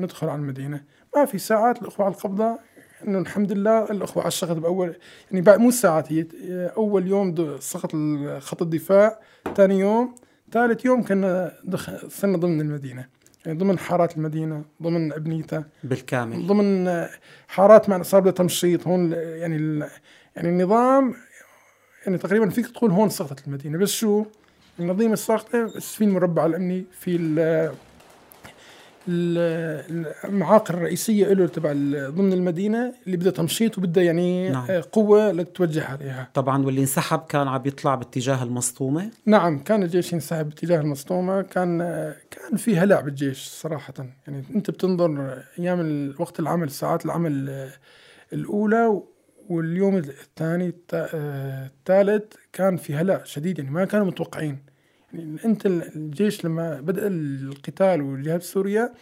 ندخل 0.00 0.28
على 0.28 0.38
المدينة. 0.38 0.84
ما 1.16 1.24
في 1.24 1.38
ساعات 1.38 1.82
الأخوة 1.82 2.06
على 2.06 2.14
القبضة 2.14 2.58
إنه 3.06 3.18
الحمد 3.18 3.52
لله 3.52 3.84
الأخوة 3.84 4.26
عشقت 4.26 4.56
بأول 4.56 4.96
يعني 5.30 5.40
بعد 5.40 5.58
مو 5.60 5.70
ساعات 5.70 6.12
هي 6.12 6.26
أول 6.76 7.06
يوم 7.06 7.56
سقط 7.60 7.92
خط 8.38 8.62
الدفاع 8.62 9.20
ثاني 9.56 9.78
يوم 9.78 10.14
ثالث 10.52 10.84
يوم 10.84 11.02
كنا 11.02 11.52
دخل 11.64 12.10
صرنا 12.10 12.38
ضمن 12.38 12.60
المدينة. 12.60 13.06
يعني 13.46 13.58
ضمن 13.58 13.78
حارات 13.78 14.16
المدينة 14.16 14.64
ضمن 14.82 15.12
ابنيتها 15.12 15.64
بالكامل. 15.84 16.46
ضمن 16.46 17.06
حارات 17.48 17.88
مع 17.88 18.02
صار 18.02 18.30
تمشيط 18.30 18.86
هون 18.86 19.12
يعني 19.12 19.84
يعني 20.36 20.48
النظام 20.48 21.14
يعني 22.06 22.18
تقريبا 22.18 22.48
فيك 22.48 22.66
تقول 22.66 22.90
هون 22.90 23.08
سقطت 23.08 23.46
المدينة. 23.46 23.78
بس 23.78 23.90
شو؟ 23.90 24.24
النظيم 24.80 25.12
الساقطة 25.12 25.66
في 25.66 26.04
المربع 26.04 26.46
الأمني 26.46 26.84
في 26.92 27.70
المعاقل 30.24 30.74
الرئيسية 30.74 31.26
له 31.26 31.46
تبع 31.46 31.72
ضمن 32.10 32.32
المدينة 32.32 32.94
اللي 33.06 33.16
بدها 33.16 33.32
تمشيط 33.32 33.78
وبدها 33.78 34.02
يعني 34.02 34.50
نعم. 34.50 34.66
قوة 34.92 35.32
لتتوجه 35.32 35.84
عليها. 35.84 36.30
طبعا 36.34 36.66
واللي 36.66 36.80
انسحب 36.80 37.18
كان 37.28 37.48
عم 37.48 37.62
يطلع 37.66 37.94
باتجاه 37.94 38.42
المسطومة 38.42 39.10
نعم 39.26 39.58
كان 39.58 39.82
الجيش 39.82 40.12
ينسحب 40.12 40.48
باتجاه 40.48 40.80
المسطومة 40.80 41.42
كان 41.42 41.78
كان 42.30 42.56
في 42.56 42.76
هلع 42.76 43.00
بالجيش 43.00 43.48
صراحة. 43.48 43.94
يعني 44.26 44.44
أنت 44.54 44.70
بتنظر 44.70 45.42
أيام 45.58 46.14
وقت 46.18 46.40
العمل 46.40 46.70
ساعات 46.70 47.04
العمل 47.04 47.68
الأولى 48.32 49.02
واليوم 49.48 49.96
الثاني 49.96 50.74
الثالث 50.92 52.34
كان 52.52 52.76
في 52.76 52.94
هلع 52.94 53.24
شديد 53.24 53.58
يعني 53.58 53.70
ما 53.70 53.84
كانوا 53.84 54.06
متوقعين. 54.06 54.69
يعني 55.12 55.36
أنت 55.44 55.66
ال- 55.66 55.96
الجيش 55.96 56.44
لما 56.44 56.80
بدأ 56.80 57.06
القتال 57.06 58.02
والجهاد 58.02 58.40
السوريه 58.40 58.92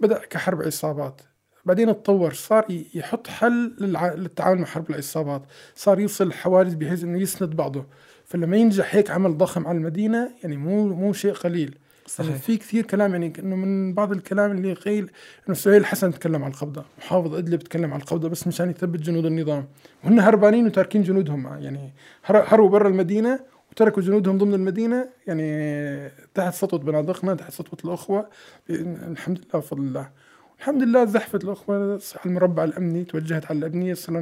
بدأ 0.00 0.18
كحرب 0.30 0.62
عصابات. 0.62 1.20
بعدين 1.64 1.86
تطور 1.88 2.32
صار 2.32 2.66
يحط 2.94 3.26
حل 3.26 3.76
للتعامل 3.80 4.58
مع 4.60 4.66
حرب 4.66 4.90
العصابات. 4.90 5.42
صار 5.74 6.00
يوصل 6.00 6.32
حواجز 6.32 6.74
بحيث 6.74 7.04
إنه 7.04 7.20
يسند 7.20 7.56
بعضه. 7.56 7.86
فلما 8.24 8.56
ينجح 8.56 8.94
هيك 8.94 9.10
عمل 9.10 9.38
ضخم 9.38 9.66
على 9.66 9.78
المدينة 9.78 10.30
يعني 10.42 10.56
مو 10.56 10.86
مو 10.86 11.12
شيء 11.12 11.32
قليل. 11.32 11.78
صحيح. 12.06 12.26
يعني 12.28 12.38
في 12.40 12.56
كثير 12.56 12.86
كلام 12.86 13.12
يعني 13.12 13.32
إنه 13.38 13.56
من 13.56 13.94
بعض 13.94 14.12
الكلام 14.12 14.50
اللي 14.50 14.72
قيل 14.72 15.10
إنه 15.48 15.54
سهيل 15.56 15.86
حسن 15.86 16.10
تكلم 16.10 16.44
على 16.44 16.52
القبضة. 16.52 16.84
محافظ 16.98 17.34
إدلب 17.34 17.60
تكلم 17.60 17.92
على 17.92 18.02
القبضة 18.02 18.28
بس 18.28 18.46
مشان 18.46 18.70
يثبت 18.70 19.00
جنود 19.00 19.26
النظام. 19.26 19.68
وهن 20.04 20.20
هربانين 20.20 20.66
وتاركين 20.66 21.02
جنودهم 21.02 21.46
يعني 21.46 21.92
هر- 22.24 22.44
هربوا 22.48 22.68
برا 22.68 22.88
المدينة 22.88 23.40
وتركوا 23.72 24.02
جنودهم 24.02 24.38
ضمن 24.38 24.54
المدينة 24.54 25.08
يعني 25.26 26.08
تحت 26.34 26.54
سطوة 26.54 26.78
بنادقنا 26.78 27.34
تحت 27.34 27.52
سطوة 27.52 27.78
الأخوة. 27.84 28.28
الحمد 28.70 29.38
لله 29.38 29.60
بفضل 29.60 29.80
الله. 29.82 30.10
الحمد 30.58 30.82
لله 30.82 31.04
زحفت 31.04 31.44
الأخوة 31.44 31.76
على 31.76 31.98
المربع 32.26 32.64
الأمني 32.64 33.04
توجهت 33.04 33.46
على 33.46 33.58
الأبنية 33.58 33.94
صرنا 33.94 34.20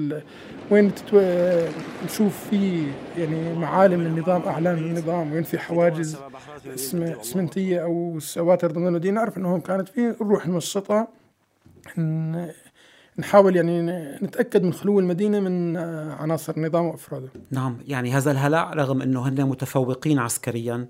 ال- 0.00 0.22
وين 0.70 0.94
تتو... 0.94 1.20
نشوف 2.04 2.48
في 2.50 2.86
يعني 3.18 3.54
معالم 3.54 4.00
النظام 4.00 4.42
أعلام 4.42 4.78
النظام 4.78 5.32
وين 5.32 5.42
في 5.42 5.58
حواجز 5.58 6.16
اسم 6.74 7.02
اسمنتية 7.02 7.82
أو 7.84 8.18
سواتر 8.20 8.70
ضمن 8.70 8.86
المدينة. 8.86 9.14
نعرف 9.20 9.38
إنه 9.38 9.48
هون 9.52 9.60
كانت 9.60 9.88
في 9.88 10.14
نروح 10.20 10.46
نمشطها 10.46 11.08
ن- 11.98 12.50
نحاول 13.18 13.56
يعني 13.56 13.82
نتأكد 14.22 14.62
من 14.62 14.72
خلو 14.72 15.00
المدينة 15.00 15.40
من 15.40 15.76
آه، 15.76 16.14
عناصر 16.14 16.52
النظام 16.56 16.84
وأفراده. 16.84 17.28
نعم 17.50 17.78
يعني 17.86 18.12
هذا 18.12 18.30
الهلع 18.30 18.72
رغم 18.72 19.02
أنه 19.02 19.28
هن 19.28 19.44
متفوقين 19.44 20.18
عسكريا 20.18 20.88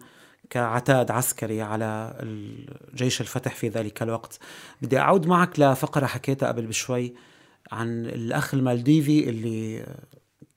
كعتاد 0.51 1.11
عسكري 1.11 1.63
على 1.63 2.17
الجيش 2.23 3.21
الفتح 3.21 3.55
في 3.55 3.69
ذلك 3.69 4.03
الوقت. 4.03 4.39
بدي 4.83 4.99
أعود 4.99 5.27
معك 5.27 5.61
لفقرة 5.61 6.07
حكيتها 6.07 6.49
قبل 6.49 6.67
بشوي 6.67 7.15
عن 7.73 8.07
الأخ 8.07 8.55
المالديفي 8.55 9.29
اللي 9.29 9.87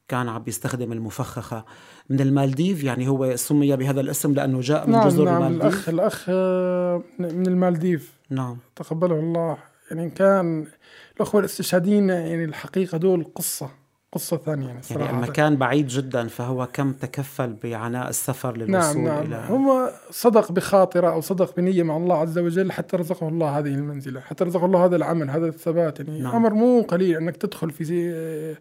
كان 0.07 0.29
عم 0.29 0.43
بيستخدم 0.43 0.91
المفخخة. 0.91 1.65
من 2.09 2.19
المالديف 2.19 2.83
يعني 2.83 3.07
هو 3.07 3.35
سمي 3.35 3.75
بهذا 3.75 4.01
الاسم 4.01 4.33
لأنه 4.33 4.61
جاء 4.61 4.87
من 4.87 4.93
نعم 4.93 5.07
جزر 5.07 5.25
نعم 5.25 5.43
المالديف. 5.43 5.63
الأخ 5.63 5.89
الأخ 5.89 6.25
آه، 6.29 7.03
من 7.19 7.47
المالديف. 7.47 8.13
نعم. 8.29 8.57
تقبله 8.75 9.19
الله. 9.19 9.70
يعني 9.91 10.09
كان 10.09 10.67
الأخوة 11.17 11.39
الاستشهاديين 11.39 12.09
يعني 12.09 12.43
الحقيقة 12.45 12.97
دول 12.97 13.25
قصة 13.35 13.69
قصة 14.13 14.37
ثانية 14.37 14.61
يعني 14.61 14.69
يعني 14.69 14.81
صراحة 14.83 15.17
المكان 15.17 15.55
بعيد 15.55 15.87
جدا 15.87 16.27
فهو 16.27 16.67
كم 16.73 16.93
تكفل 16.93 17.53
بعناء 17.53 18.09
السفر 18.09 18.57
للوصول 18.57 19.01
نعم 19.01 19.05
نعم 19.05 19.25
إلى 19.25 19.35
هو 19.35 19.91
صدق 20.11 20.51
بخاطره 20.51 21.13
أو 21.13 21.21
صدق 21.21 21.55
بنية 21.55 21.83
مع 21.83 21.97
الله 21.97 22.17
عز 22.17 22.37
وجل 22.37 22.71
حتى 22.71 22.97
رزقه 22.97 23.27
الله 23.27 23.59
هذه 23.59 23.67
المنزلة 23.67 24.19
حتى 24.19 24.43
رزقه 24.43 24.65
الله 24.65 24.85
هذا 24.85 24.95
العمل 24.95 25.29
هذا 25.29 25.47
الثبات 25.47 25.99
يعني 25.99 26.11
نعم. 26.11 26.23
نعم. 26.23 26.35
أمر 26.35 26.53
مو 26.53 26.81
قليل 26.81 27.17
إنك 27.17 27.37
تدخل 27.37 27.71
في 27.71 27.83
زي 27.83 28.55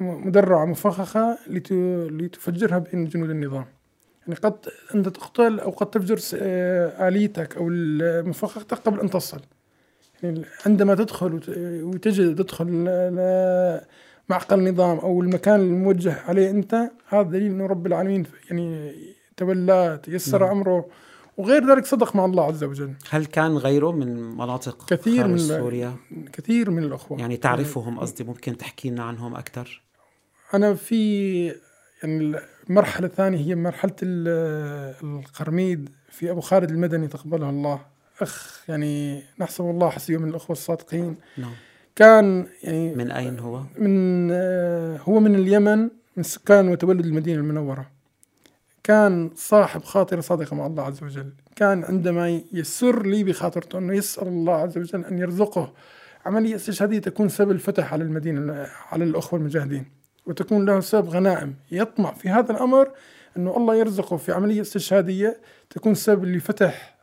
مفخخة 0.00 1.38
لت- 1.46 1.72
لتفجرها 2.12 2.78
بين 2.78 3.08
جنود 3.08 3.30
النظام 3.30 3.66
يعني 4.26 4.40
قد 4.40 4.56
أنت 4.94 5.08
تقتل 5.08 5.60
أو 5.60 5.70
قد 5.70 5.90
تفجر 5.90 6.18
آليتك 7.08 7.56
أو 7.56 7.68
مفخختك 8.28 8.78
قبل 8.78 9.00
أن 9.00 9.10
تصل 9.10 9.36
يعني 9.36 9.48
عندما 10.66 10.94
تدخل 10.94 11.34
وت- 11.34 11.48
وتجد 11.82 12.36
تدخل 12.36 12.66
معقل 14.28 14.58
النظام 14.58 14.98
أو 14.98 15.22
المكان 15.22 15.60
الموجه 15.60 16.20
عليه 16.28 16.50
أنت 16.50 16.90
هذا 17.08 17.22
دليل 17.22 17.42
إنه 17.52 17.66
رب 17.66 17.86
العالمين 17.86 18.26
يعني 18.50 18.94
تولى 19.36 20.00
تيسر 20.02 20.38
نعم. 20.46 20.50
أمره. 20.56 20.86
وغير 21.36 21.70
ذلك 21.74 21.86
صدق 21.86 22.16
مع 22.16 22.24
الله 22.24 22.44
عز 22.44 22.64
وجل. 22.64 22.92
هل 23.10 23.26
كان 23.26 23.56
غيره 23.56 23.92
من 23.92 24.36
مناطق 24.36 24.86
كثير 24.90 25.16
خارج 25.22 25.30
من- 25.30 25.38
سوريا؟ 25.38 25.92
كثير 26.32 26.70
من 26.70 26.84
الأخوة. 26.84 27.20
يعني 27.20 27.36
تعرفهم 27.36 27.98
قصدي 28.00 28.24
ممكن 28.24 28.56
تحكي 28.56 28.90
لنا 28.90 29.02
عنهم 29.02 29.34
أكثر؟ 29.36 29.82
أنا 30.54 30.74
في 30.74 31.44
يعني 32.02 32.36
المرحلة 32.70 33.06
الثانية 33.06 33.38
هي 33.38 33.54
مرحلة 33.54 33.94
ال- 34.02 34.94
القرميد 35.18 35.88
في 36.10 36.30
أبو 36.30 36.40
خالد 36.40 36.70
المدني 36.70 37.06
تقبله 37.08 37.50
الله. 37.50 37.80
أخ 38.20 38.64
يعني 38.68 39.22
نحسب 39.38 39.64
الله 39.64 39.90
حسيبه 39.90 40.22
من 40.22 40.28
الأخوة 40.28 40.56
الصادقين. 40.56 41.16
نعم. 41.38 41.52
كان 41.96 42.46
يعني 42.62 42.94
من 42.94 43.10
أين 43.10 43.38
هو؟ 43.38 43.62
من 43.78 44.28
آه، 44.32 44.96
هو 44.96 45.20
من 45.20 45.34
اليمن 45.34 45.88
من 46.16 46.22
سكان 46.22 46.68
وتولد 46.68 47.06
المدينة 47.06 47.40
المنورة. 47.40 47.90
كان 48.84 49.30
صاحب 49.34 49.84
خاطرة 49.84 50.20
صادقة 50.20 50.56
مع 50.56 50.66
الله 50.66 50.82
عز 50.82 51.02
وجل. 51.02 51.32
كان 51.56 51.84
عندما 51.84 52.40
يسر 52.52 53.06
لي 53.06 53.24
بخاطرته 53.24 53.78
أنه 53.78 53.96
يسأل 53.96 54.28
الله 54.28 54.54
عز 54.54 54.78
وجل 54.78 55.04
أن 55.04 55.18
يرزقه 55.18 55.72
عملية 56.26 56.54
استشهادية 56.54 56.98
تكون 56.98 57.28
سبب 57.28 57.50
الفتح 57.50 57.92
على 57.92 58.04
المدينة 58.04 58.66
على 58.92 59.04
الأخوة 59.04 59.40
المجاهدين. 59.40 59.86
وتكون 60.26 60.64
له 60.64 60.80
سبب 60.80 61.08
غنائم 61.08 61.54
يطمع 61.70 62.12
في 62.12 62.28
هذا 62.28 62.52
الأمر 62.52 62.90
أنه 63.36 63.56
الله 63.56 63.74
يرزقه 63.74 64.16
في 64.16 64.32
عملية 64.32 64.60
استشهادية 64.60 65.40
تكون 65.70 65.94
سبب 65.94 66.24
لفتح 66.24 66.93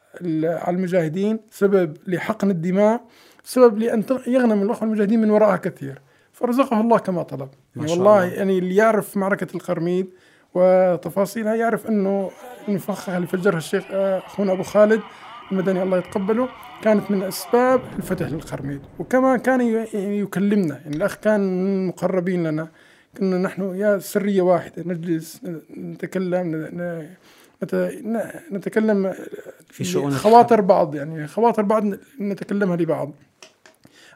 على 0.43 0.76
المجاهدين 0.78 1.39
سبب 1.52 1.97
لحقن 2.08 2.50
الدماء 2.50 3.02
سبب 3.43 3.78
لأن 3.78 4.04
يغنم 4.28 4.63
الأخوة 4.63 4.84
المجاهدين 4.84 5.21
من 5.21 5.30
وراءها 5.30 5.58
كثير. 5.58 6.02
فرزقه 6.32 6.82
الله 6.82 6.97
كما 6.97 7.24
طلب. 7.24 7.50
ما 7.76 7.86
يعني 7.86 7.91
والله 7.91 8.24
الله. 8.24 8.34
يعني 8.36 8.58
اللي 8.58 8.76
يعرف 8.76 9.17
معركة 9.17 9.47
القرميد 9.56 10.10
وتفاصيلها 10.54 11.56
يعرف 11.56 11.88
أنه 11.88 12.32
المفخخة 12.67 13.17
اللي 13.17 13.28
فجرها 13.28 13.58
الشيخ 13.58 13.84
آه، 13.91 14.17
أخونا 14.17 14.52
أبو 14.52 14.63
خالد 14.63 15.02
المدني 15.52 15.84
الله 15.84 15.97
يتقبله. 15.97 16.50
كانت 16.82 17.12
من 17.12 17.24
أسباب 17.24 17.82
الفتح 17.97 18.28
للقرميد. 18.30 18.82
وكما 19.00 19.38
كان 19.38 19.62
يعني 19.62 20.19
يكلمنا 20.19 20.80
يعني 20.84 20.95
الأخ 20.95 21.15
كان 21.15 21.39
من 21.39 21.82
المقربين 21.82 22.47
لنا. 22.47 22.67
كنا 23.17 23.38
نحن 23.38 23.76
يا 23.76 24.00
سرية 24.00 24.41
واحدة 24.41 24.84
نجلس 24.86 25.41
نتكلم 25.78 26.69
نتكلم 28.52 29.13
في 29.69 29.84
شؤون 29.84 30.12
خواطر 30.12 30.62
بعض 30.62 30.95
يعني 30.95 31.28
خواطر 31.28 31.62
بعض 31.62 31.84
نتكلمها 32.19 32.78
لبعض. 32.78 33.12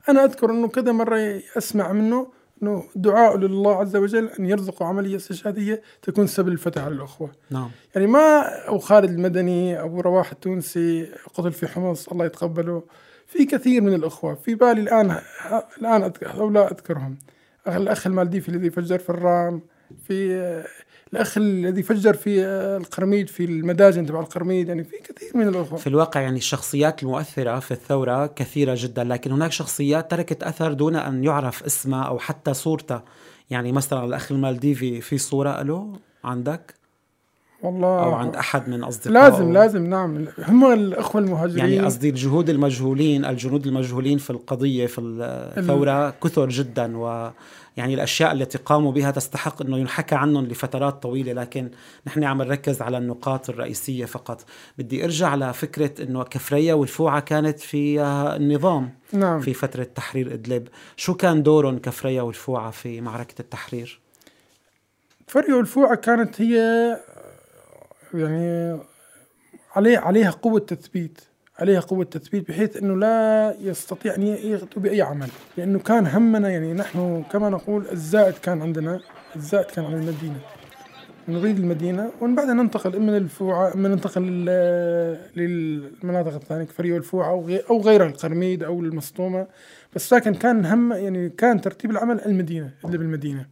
أنا 0.10 0.24
أذكر 0.24 0.52
أنه 0.52 0.68
كذا 0.68 0.92
مرة 0.92 1.42
أسمع 1.58 1.92
منه 1.92 2.28
أنه 2.64 2.84
دعاء 2.96 3.38
لله 3.38 3.76
عز 3.76 3.96
وجل 3.96 4.30
أن 4.40 4.46
يرزقه 4.46 4.86
عملية 4.86 5.16
استشهادية 5.16 5.82
تكون 6.02 6.28
سبب 6.28 6.48
الفتح 6.48 6.84
على 6.84 6.96
الأخوة. 6.96 7.32
نعم. 7.50 7.70
يعني 7.96 8.08
ما 8.08 8.44
أبو 8.70 8.78
خالد 8.78 9.10
المدني 9.10 9.82
أبو 9.82 10.02
رواح 10.02 10.32
التونسي 10.32 11.12
قتل 11.34 11.52
في 11.52 11.68
حمص 11.68 12.08
الله 12.08 12.26
يتقبله 12.26 12.84
في 13.28 13.46
كثير 13.46 13.82
من 13.82 13.94
الأخوة. 13.94 14.36
في 14.36 14.56
بالي 14.56 14.82
الآن 14.82 15.20
الآن 15.82 16.12
هؤلاء 16.26 16.72
أذكرهم. 16.72 17.18
أخ 17.68 17.76
الأخ 17.76 18.08
المالديفي 18.08 18.50
الذي 18.50 18.70
فجر 18.70 19.00
في 19.00 19.10
الرام 19.10 19.62
في 20.08 20.64
الأخ 21.16 21.38
الذي 21.38 21.84
فجر 21.84 22.14
في 22.14 22.46
القرميد 22.82 23.30
في 23.30 23.46
المداجن 23.46 24.06
تبع 24.06 24.20
القرميد 24.20 24.68
يعني 24.68 24.84
في 24.84 24.98
كثير 24.98 25.38
من 25.38 25.48
الأخوة. 25.48 25.78
في 25.78 25.88
الواقع 25.88 26.22
يعني 26.22 26.38
الشخصيات 26.38 27.04
المؤثرة 27.04 27.60
في 27.60 27.72
الثورة 27.72 28.28
كثيرة 28.28 28.76
جدا 28.78 29.04
لكن 29.04 29.32
هناك 29.32 29.52
شخصيات 29.52 30.12
تركت 30.12 30.44
أثر 30.44 30.74
دون 30.74 30.96
أن 30.96 31.24
يعرف 31.24 31.64
اسمها 31.64 32.04
أو 32.04 32.20
حتى 32.20 32.54
صورتها. 32.54 33.04
يعني 33.50 33.72
مثلا 33.72 34.06
الأخ 34.06 34.32
المالديفي 34.32 35.02
في 35.02 35.18
صورة 35.18 35.62
له 35.62 35.94
عندك؟ 36.24 36.85
والله. 37.66 38.04
أو 38.04 38.14
عند 38.14 38.36
أحد 38.36 38.70
من 38.70 38.84
أصدقائه. 38.84 39.14
لازم 39.14 39.54
لازم 39.54 39.86
نعم. 39.90 40.26
هم 40.48 40.74
الأخوة 40.74 41.22
المهاجرين. 41.22 41.60
يعني 41.60 41.80
قصدي 41.80 42.10
الجهود 42.10 42.50
المجهولين 42.50 43.26
الجنود 43.26 43.68
المجهولين 43.68 44.18
في 44.18 44.30
القضية 44.30 44.86
في 44.86 45.02
الثورة 45.02 46.10
كثر 46.10 46.50
جدا 46.50 46.98
ويعني 46.98 47.94
الأشياء 47.94 48.32
التي 48.32 48.58
قاموا 48.58 48.92
بها 48.92 49.12
تستحق 49.12 49.62
أنه 49.62 49.78
ينحكى 49.78 50.16
عنهم 50.16 50.46
لفترات 50.46 51.04
طويلة 51.04 51.34
لكن 51.34 51.70
نحن 52.08 52.24
عم 52.24 52.42
نركز 52.42 52.82
على 52.82 52.98
النقاط 52.98 53.50
الرئيسية 53.50 54.06
فقط. 54.06 54.46
بدي 54.78 55.04
أرجع 55.04 55.36
لفكرة 55.36 56.04
أنه 56.04 56.24
كفرية 56.24 56.74
والفوعة 56.74 57.20
كانت 57.20 57.60
في 57.60 58.02
النظام 58.02 58.90
نعم. 59.14 59.40
في 59.40 59.54
فترة 59.54 59.84
تحرير 59.84 60.34
إدلب. 60.34 60.68
شو 60.98 61.14
كان 61.14 61.44
دورهم 61.44 61.78
كفرية 61.78 62.22
والفوعة 62.22 62.72
في 62.72 63.02
معركة 63.02 63.42
التحرير؟ 63.42 64.00
فريق 65.28 65.58
الفوعة 65.58 65.96
كانت 65.96 66.42
هي 66.42 66.58
يعني 68.20 68.80
عليه 69.76 69.98
عليها 69.98 70.30
قوة 70.32 70.60
تثبيت 70.60 71.22
عليها 71.60 71.80
قوة 71.80 72.06
تثبيت 72.06 72.48
بحيث 72.50 72.78
إنه 72.78 72.96
لا 72.98 73.56
يستطيع 73.62 74.16
أن 74.16 74.22
يغدو 74.22 74.82
بأي 74.82 75.02
عمل. 75.02 75.28
لأنه 75.58 75.80
كان 75.80 76.08
همنا 76.08 76.50
يعني 76.50 76.74
نحن 76.74 77.24
كما 77.32 77.50
نقول 77.50 77.86
الزائد 77.92 78.34
كان 78.34 78.62
عندنا 78.62 79.00
الزائد 79.36 79.66
كان 79.66 79.86
على 79.86 79.96
المدينة. 79.96 80.40
نريد 81.28 81.60
المدينة 81.60 82.12
ومن 82.22 82.36
بعدها 82.36 82.54
ننتقل 82.54 82.96
إما 82.96 83.12
للفوعة 83.12 83.74
إما 83.74 83.90
ننتقل 83.90 84.22
لل- 84.22 85.20
للمناطق 85.36 86.34
الثانية 86.34 86.64
كفرية 86.66 86.94
والفوعة 86.94 87.30
أو 87.70 87.82
غيرها 87.82 88.08
القرميد 88.08 88.64
أو 88.64 88.80
المسطومة. 88.80 89.48
بس 89.96 90.14
لكن 90.14 90.34
كان 90.34 90.66
هم 90.66 90.94
يعني 90.94 91.30
كان 91.30 91.62
ترتيب 91.62 91.92
العمل 91.92 92.22
المدينة 92.26 92.72
إدلب 92.86 93.02
المدينة 93.02 93.46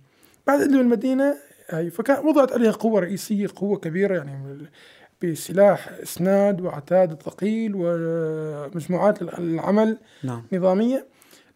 بعد 0.47 0.61
إدلب 0.61 0.81
المدينة 0.81 1.35
هاي 1.69 1.89
فكان 1.89 2.25
وضعت 2.25 2.51
عليها 2.51 2.71
قوة 2.71 2.99
رئيسية 3.01 3.47
قوة 3.55 3.77
كبيرة 3.77 4.17
يعني 4.17 4.57
بسلاح 5.23 5.89
إسناد 6.03 6.61
وعتاد 6.61 7.11
الثقيل 7.11 7.71
ومجموعات 7.75 9.21
العمل 9.21 9.97
نعم. 10.23 10.43
نظامية. 10.53 11.05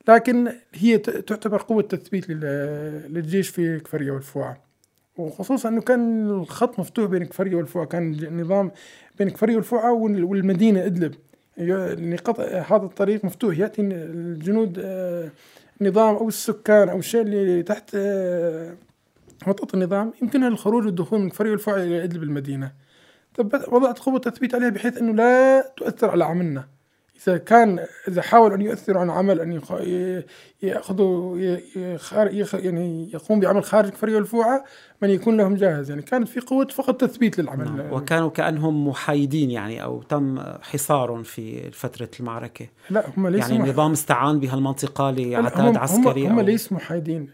لكن 0.08 0.52
هي 0.74 0.98
تعتبر 0.98 1.62
قوة 1.62 1.82
تثبيت 1.82 2.30
لل- 2.30 3.14
للجيش 3.14 3.50
في 3.50 3.80
كفرية 3.80 4.12
والفوعة 4.12 4.58
وخصوصا 5.18 5.70
إنه 5.70 5.82
كان 5.82 6.30
الخط 6.30 6.80
مفتوح 6.80 7.06
بين 7.06 7.26
كفرية 7.26 7.56
والفوعة 7.56 7.86
كان 7.86 8.14
النظام 8.14 8.72
بين 9.20 9.30
كفرية 9.30 9.56
والفوعة 9.56 9.94
وال- 9.94 10.24
والمدينة 10.24 10.86
أدلب. 10.86 11.14
يعني 11.58 12.16
قطع 12.16 12.44
هذا 12.44 12.84
الطريق 12.86 13.26
مفتوح 13.26 13.58
يأتي 13.60 13.82
الجنود 13.82 14.80
آه، 14.80 15.30
النظام 15.82 16.16
أو 16.16 16.28
السكان 16.28 16.90
أو 16.90 17.00
الشيء 17.00 17.22
اللي 17.22 17.64
تحت 17.64 17.96
وطأة 19.48 19.68
النظام 19.74 20.14
يمكنها 20.22 20.48
الخروج 20.48 20.86
والدخول 20.86 21.20
من 21.20 21.30
كفرية 21.30 21.52
والفوعة 21.52 21.78
إلى 21.78 22.04
أدلب 22.04 22.24
المدينة. 22.24 22.72
طب 23.36 23.62
وضعت 23.72 24.00
قوة 24.00 24.20
تثبيت 24.20 24.56
عليها 24.56 24.70
بحيث 24.70 24.98
إنه 24.98 25.14
لا 25.14 25.62
تؤثر 25.78 26.10
على 26.10 26.26
عملنا. 26.26 26.68
إذا 27.28 27.38
كان 27.38 27.86
إذا 28.08 28.22
حاول 28.22 28.54
أن 28.54 28.62
يؤثر 28.62 28.98
عن 28.98 29.10
عمل 29.10 29.40
أن 29.42 29.62
يأخذوا 30.64 31.38
يعني 32.54 33.10
يقوم 33.14 33.40
بعمل 33.40 33.64
خارج 33.64 33.90
كفرية 33.90 34.16
والفوعة 34.16 34.64
من 35.02 35.10
يكون 35.10 35.38
لهم 35.38 35.56
جاهز. 35.56 35.90
يعني 35.90 36.02
كانت 36.02 36.28
في 36.28 36.40
قوة 36.40 36.68
فقط 36.68 37.02
تثبيت 37.02 37.40
للعمل. 37.40 37.78
نعم. 37.78 37.94
وكانوا 37.94 38.30
كأنهم 38.30 38.88
محايدين 38.88 39.52
يعني 39.52 39.84
أو 39.84 40.02
تم 40.02 40.40
حصارهم 40.62 41.24
في 41.24 41.72
فترة 41.72 42.10
المعركة. 42.20 42.68
لا 42.90 43.04
هم 43.18 43.28
ليسوا 43.28 43.52
يعني 43.52 43.64
النظام 43.64 43.92
استعان 43.92 44.40
بهالمنطقة 44.40 45.12
لعتاد 45.12 45.62
هم 45.62 45.78
عسكري 45.78 46.28
هم, 46.28 46.32
هم 46.32 46.42
أو- 46.42 46.46
ليسوا 46.46 46.78
محايدين. 46.78 47.30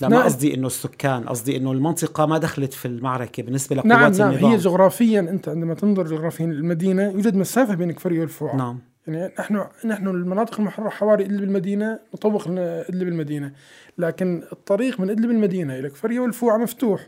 لا 0.00 0.08
ما 0.08 0.22
قصدي 0.24 0.54
إنه 0.54 0.66
السكان 0.66 1.28
قصدي 1.28 1.56
إنه 1.56 1.72
المنطقة 1.72 2.26
ما 2.26 2.38
دخلت 2.38 2.72
في 2.72 2.88
المعركة 2.88 3.42
بالنسبة 3.42 3.76
لقوات 3.76 3.86
نعم 3.92 4.12
نعم 4.12 4.30
النظام. 4.30 4.50
هي 4.50 4.56
جغرافيا 4.56 5.20
أنت 5.20 5.48
عندما 5.48 5.74
تنظر 5.74 6.06
جغرافيا 6.06 6.44
المدينة 6.46 7.02
يوجد 7.02 7.36
مسافة 7.36 7.74
بين 7.74 7.92
كفرية 7.92 8.20
والفوعة 8.20 8.56
نعم. 8.56 8.78
يعني 9.06 9.32
نحن 9.38 9.64
نحن 9.84 10.08
المناطق 10.08 10.60
المحررة 10.60 10.88
حواري 10.88 11.24
إدلب 11.24 11.42
المدينة 11.42 11.98
نطوق 12.14 12.48
لنا 12.48 12.88
إدلب 12.88 13.08
المدينة. 13.08 13.52
لكن 13.98 14.42
الطريق 14.52 15.00
من 15.00 15.10
إدلب 15.10 15.30
المدينة 15.30 15.78
إلى 15.78 15.88
كفرية 15.90 16.20
والفوعة 16.20 16.56
مفتوح 16.56 17.06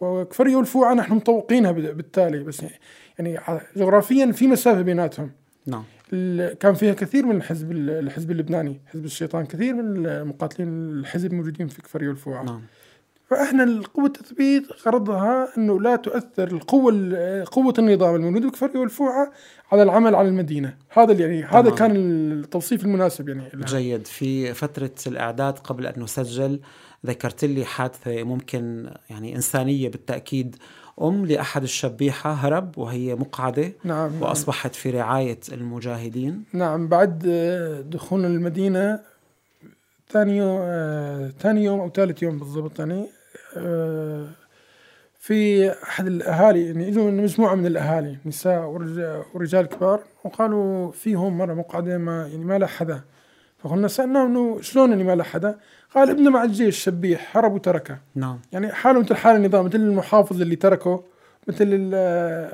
وكفرية 0.00 0.56
والفوعة 0.56 0.94
نحن 0.94 1.14
مطوقينها 1.14 1.70
بال- 1.72 1.94
بالتالي. 1.94 2.38
بس 2.44 2.62
يعني 3.18 3.38
ع- 3.38 3.60
جغرافيا 3.76 4.32
في 4.32 4.46
مسافة 4.46 4.82
بيناتهم. 4.82 5.30
نعم. 5.66 5.84
كان 6.60 6.74
فيها 6.74 6.94
كثير 6.94 7.26
من 7.26 7.36
الحزب 7.36 7.72
ال- 7.72 7.90
الحزب 7.90 8.30
اللبناني 8.30 8.80
حزب 8.86 9.04
الشيطان 9.04 9.46
كثير 9.46 9.74
من 9.74 10.06
المقاتلين 10.06 10.68
الحزب 10.90 11.32
موجودين 11.34 11.68
في 11.68 11.82
كفرية 11.82 12.08
والفوعة 12.08 12.42
نعم 12.44 12.62
فاحنا 13.30 13.64
القوة 13.64 14.06
التثبيت 14.06 14.66
غرضها 14.86 15.48
أنه 15.58 15.80
لا 15.80 15.96
تؤثر 15.96 16.48
القوة 16.52 16.92
ال- 16.96 17.44
قوة 17.46 17.74
النظام 17.78 18.14
الموجود 18.14 18.42
بكفرية 18.46 18.78
والفوعة 18.80 19.32
على 19.72 19.82
العمل 19.82 20.14
على 20.14 20.28
المدينة 20.28 20.76
هذا 20.90 21.12
اللي 21.12 21.22
يعني 21.22 21.44
هذا 21.44 21.60
تمام. 21.62 21.74
كان 21.74 21.96
التوصيف 22.32 22.84
المناسب 22.84 23.28
يعني 23.28 23.48
لها. 23.54 23.66
جيد 23.66 24.06
في 24.06 24.54
فترة 24.54 24.90
الإعداد 25.06 25.58
قبل 25.58 25.86
أن 25.86 26.02
نسجل 26.02 26.60
ذكرت 27.06 27.44
لي 27.44 27.64
حادثة 27.64 28.22
ممكن 28.22 28.90
يعني 29.10 29.36
إنسانية 29.36 29.88
بالتأكيد 29.88 30.56
أم 31.02 31.26
لأحد 31.26 31.62
الشبيحة 31.62 32.32
هرب 32.32 32.78
وهي 32.78 33.14
مقعدة 33.14 33.72
نعم 33.84 34.12
نعم. 34.12 34.22
وأصبحت 34.22 34.74
في 34.74 34.90
رعاية 34.90 35.40
المجاهدين 35.52 36.44
نعم 36.52 36.88
بعد 36.88 37.24
آه، 37.28 37.80
دخولنا 37.80 38.26
المدينة 38.26 39.00
ثاني 40.08 40.36
يوم 40.36 40.58
آه، 40.62 41.32
ثاني 41.40 41.64
يوم 41.64 41.80
أو 41.80 41.90
ثالث 41.90 42.22
يوم 42.22 42.38
بالضبط 42.38 42.78
يعني 42.78 43.06
آه، 43.56 44.26
في 45.18 45.70
أحد 45.82 46.06
الأهالي 46.06 46.66
يعني 46.66 46.88
اجوا 46.88 47.10
مجموعة 47.10 47.54
من 47.54 47.66
الأهالي 47.66 48.18
نساء 48.26 48.64
ورجال, 49.34 49.66
كبار 49.66 50.02
وقالوا 50.24 50.92
فيهم 50.92 51.38
مرة 51.38 51.54
مقعدة 51.54 51.98
ما 51.98 52.26
يعني 52.26 52.44
ما 52.44 52.58
لها 52.58 52.68
حدا 52.68 53.00
فقلنا 53.66 53.88
سألناه 53.88 54.26
إنه 54.26 54.60
شلون 54.60 54.90
يعني 54.90 55.04
ما 55.04 55.22
حدا؟ 55.22 55.58
قال 55.94 56.10
ابنه 56.10 56.30
مع 56.30 56.44
الجيش 56.44 56.78
شبيح 56.78 57.36
هرب 57.36 57.52
وتركه. 57.52 57.98
نعم. 58.14 58.38
يعني 58.52 58.72
حاله 58.72 59.00
مثل 59.00 59.14
حال 59.14 59.36
النظام 59.36 59.64
مثل 59.64 59.76
المحافظ 59.76 60.40
اللي 60.40 60.56
تركه 60.56 61.02
مثل 61.48 61.64
ال- 61.64 61.94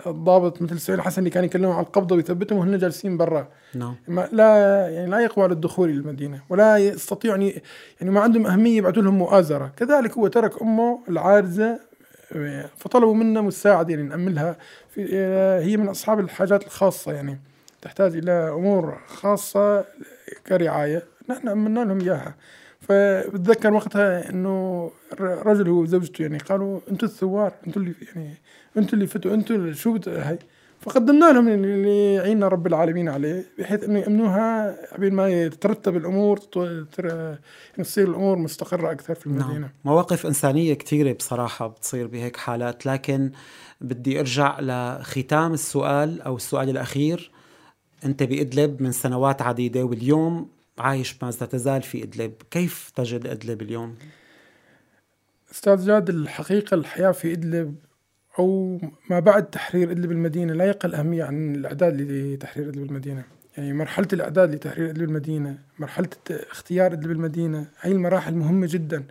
الضابط 0.06 0.62
مثل 0.62 0.80
سعيد 0.80 0.98
الحسن 0.98 1.18
اللي 1.18 1.30
كان 1.30 1.44
يكلمهم 1.44 1.72
على 1.72 1.86
القبضة 1.86 2.16
ويثبتهم 2.16 2.58
وهن 2.58 2.78
جالسين 2.78 3.16
برا. 3.16 3.48
نعم. 3.74 3.94
لا 4.32 4.56
يعني 4.88 5.10
لا 5.10 5.20
يقوى 5.20 5.44
على 5.44 5.52
الدخول 5.52 5.88
إلى 5.90 5.98
المدينة 5.98 6.42
ولا 6.48 6.76
يستطيع 6.76 7.30
يعني 7.30 7.62
يعني 8.00 8.12
ما 8.12 8.20
عندهم 8.20 8.46
أهمية 8.46 8.76
يبعثوا 8.76 9.02
لهم 9.02 9.18
مؤازرة. 9.18 9.72
كذلك 9.76 10.18
هو 10.18 10.28
ترك 10.28 10.62
أمه 10.62 10.98
العارزة 11.08 11.78
آه، 12.32 12.70
فطلبوا 12.76 13.14
منا 13.14 13.40
مساعدة 13.40 13.90
يعني 13.90 14.02
نأملها 14.02 14.56
في 14.90 15.08
آه، 15.14 15.60
هي 15.60 15.76
من 15.76 15.88
أصحاب 15.88 16.20
الحاجات 16.20 16.66
الخاصة 16.66 17.12
يعني. 17.12 17.40
تحتاج 17.82 18.16
إلى 18.16 18.32
أمور 18.32 18.98
خاصة 19.06 19.84
كرعاية. 20.46 21.02
نحن 21.30 21.48
امنا 21.48 21.80
لهم 21.80 22.00
إياها. 22.00 22.34
فبتذكر 22.80 23.72
وقتها 23.72 24.30
إنه 24.30 24.90
رجل 25.20 25.68
وزوجته 25.68 26.22
يعني 26.22 26.38
قالوا 26.38 26.80
أنتم 26.90 27.06
الثوار 27.06 27.52
أنتم 27.66 27.80
اللي 27.80 27.94
يعني 28.14 28.34
أنتم 28.76 28.94
اللي 28.94 29.06
فتوا 29.06 29.34
أنتم 29.34 29.72
شو 29.72 29.98
هاي. 30.06 30.38
فقدمنا 30.80 31.32
لهم 31.32 31.48
اللي 31.48 32.14
يعيننا 32.14 32.48
رب 32.48 32.66
العالمين 32.66 33.08
عليه 33.08 33.44
بحيث 33.58 33.84
إنه 33.84 33.98
يأمنوها 33.98 34.76
قبل 34.94 35.12
ما 35.12 35.48
تترتب 35.48 35.96
الأمور 35.96 36.40
يعني 36.56 37.38
تصير 37.78 38.08
الأمور 38.08 38.38
مستقرة 38.38 38.92
أكثر 38.92 39.14
في 39.14 39.26
المدينة. 39.26 39.58
نعم. 39.58 39.70
مواقف 39.84 40.26
إنسانية 40.26 40.74
كثيرة 40.74 41.12
بصراحة 41.12 41.66
بتصير 41.66 42.06
بهيك 42.06 42.36
حالات. 42.36 42.86
لكن 42.86 43.32
بدي 43.80 44.20
أرجع 44.20 44.60
لختام 44.60 45.52
السؤال 45.52 46.22
أو 46.22 46.36
السؤال 46.36 46.70
الأخير. 46.70 47.31
أنت 48.04 48.22
بإدلب 48.22 48.82
من 48.82 48.92
سنوات 48.92 49.42
عديدة 49.42 49.82
واليوم 49.84 50.48
عايش 50.78 51.22
ما 51.22 51.30
تزال 51.30 51.82
في 51.82 52.02
إدلب. 52.02 52.32
كيف 52.50 52.90
تجد 52.94 53.26
إدلب 53.26 53.62
اليوم؟ 53.62 53.94
أستاذ 55.52 55.86
جاد 55.86 56.08
الحقيقة 56.08 56.74
الحياة 56.74 57.10
في 57.10 57.32
ادلب 57.32 57.74
أو 58.38 58.78
ما 59.10 59.20
بعد 59.20 59.50
تحرير 59.50 59.90
ادلب 59.90 60.10
المدينة 60.10 60.52
لا 60.54 60.64
يقل 60.64 60.94
أهمية 60.94 61.24
عن 61.24 61.54
الأعداد 61.54 62.00
لتحرير 62.00 62.68
ادلب 62.68 62.84
المدينة. 62.90 63.24
يعني 63.56 63.72
مرحلة 63.72 64.08
الأعداد 64.12 64.54
لتحرير 64.54 64.90
ادلب 64.90 65.08
المدينة 65.08 65.58
مرحلة 65.78 66.08
الت- 66.12 66.46
اختيار 66.50 66.92
ادلب 66.92 67.10
المدينة 67.10 67.66
هاي 67.80 67.92
المراحل 67.92 68.34
مهمة 68.34 68.66
جدا. 68.70 69.04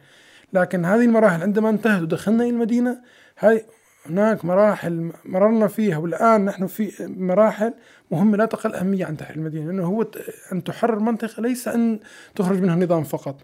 لكن 0.53 0.85
هذه 0.85 1.05
المراحل 1.05 1.41
عندما 1.41 1.69
انتهت 1.69 2.01
ودخلنا 2.01 2.43
إلى 2.43 2.49
المدينة 2.53 3.01
هاي 3.39 3.65
هناك 4.09 4.45
مراحل 4.45 5.11
مررنا 5.25 5.67
فيها 5.67 5.97
والآن 5.97 6.45
نحن 6.45 6.67
في 6.67 6.91
مراحل 7.17 7.73
مهمة 8.11 8.37
لا 8.37 8.45
تقل 8.45 8.73
أهمية 8.75 9.05
عن 9.05 9.17
تحرير 9.17 9.37
المدينة 9.37 9.65
لأنه 9.65 9.83
هو 9.85 10.07
أن 10.51 10.63
تحرر 10.63 10.99
منطقة 10.99 11.41
ليس 11.41 11.67
أن 11.67 11.99
تخرج 12.35 12.61
منها 12.61 12.75
نظام 12.75 13.03
فقط. 13.03 13.41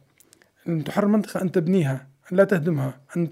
أن 0.67 0.83
تحرر 0.83 1.07
منطقة 1.07 1.41
أن 1.41 1.51
تبنيها 1.51 2.07
أن 2.31 2.37
لا 2.37 2.43
تهدمها 2.43 2.99
أن 3.17 3.31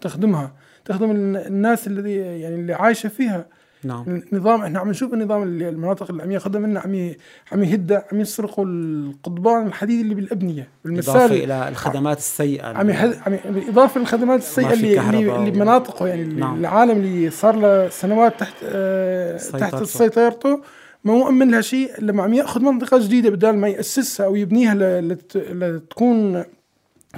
تخدمها 0.00 0.52
تخدم 0.84 1.10
الن- 1.10 1.36
الناس 1.36 1.86
الذي 1.86 2.14
يعني 2.16 2.54
اللي 2.54 2.74
عايشة 2.74 3.08
فيها. 3.08 3.46
نعم 3.84 4.04
النظام 4.32 4.62
إحنا 4.62 4.78
عم 4.78 4.90
نشوف 4.90 5.14
النظام 5.14 5.42
اللي 5.42 5.68
المناطق 5.68 6.10
اللي 6.10 6.22
عم 6.22 6.30
ياخذها 6.30 6.60
منا 6.60 6.80
عم 6.80 7.12
عم 7.52 7.62
يهدها 7.62 8.04
عم 8.12 8.20
يسرقوا 8.20 8.64
القضبان 8.64 9.66
الحديد 9.66 10.00
اللي 10.00 10.14
بالأبنية 10.14 10.60
إضافة 10.62 10.68
بالمسال 10.84 11.32
إلى 11.32 11.68
الخدمات 11.68 12.18
السيئة 12.18 12.66
عم 12.66 12.90
يحد 12.90 13.14
عم 13.26 13.36
بالاضافه 13.52 14.00
للخدمات 14.00 14.38
السيئة 14.38 14.72
اللي 14.72 15.00
اللي, 15.00 15.36
اللي 15.36 15.50
بمناطقه 15.50 16.06
يعني 16.08 16.24
نعم. 16.24 16.60
العالم 16.60 16.90
اللي 16.98 17.30
صار 17.30 17.56
له 17.56 17.88
سنوات 17.88 18.40
تحت 18.40 18.54
آه 18.64 19.36
تحت 19.36 19.82
سيطرته. 19.84 20.60
ما 21.04 21.12
مؤمن 21.14 21.50
لها 21.50 21.60
شيء 21.60 21.90
لما 22.00 22.22
عم 22.22 22.34
يأخذ 22.34 22.60
منطقة 22.62 22.98
جديدة 22.98 23.30
بدال 23.30 23.56
ما 23.58 23.68
يأسسها 23.68 24.26
أو 24.26 24.36
يبنيها 24.36 25.00
لت- 25.00 25.36
لتكون 25.36 26.44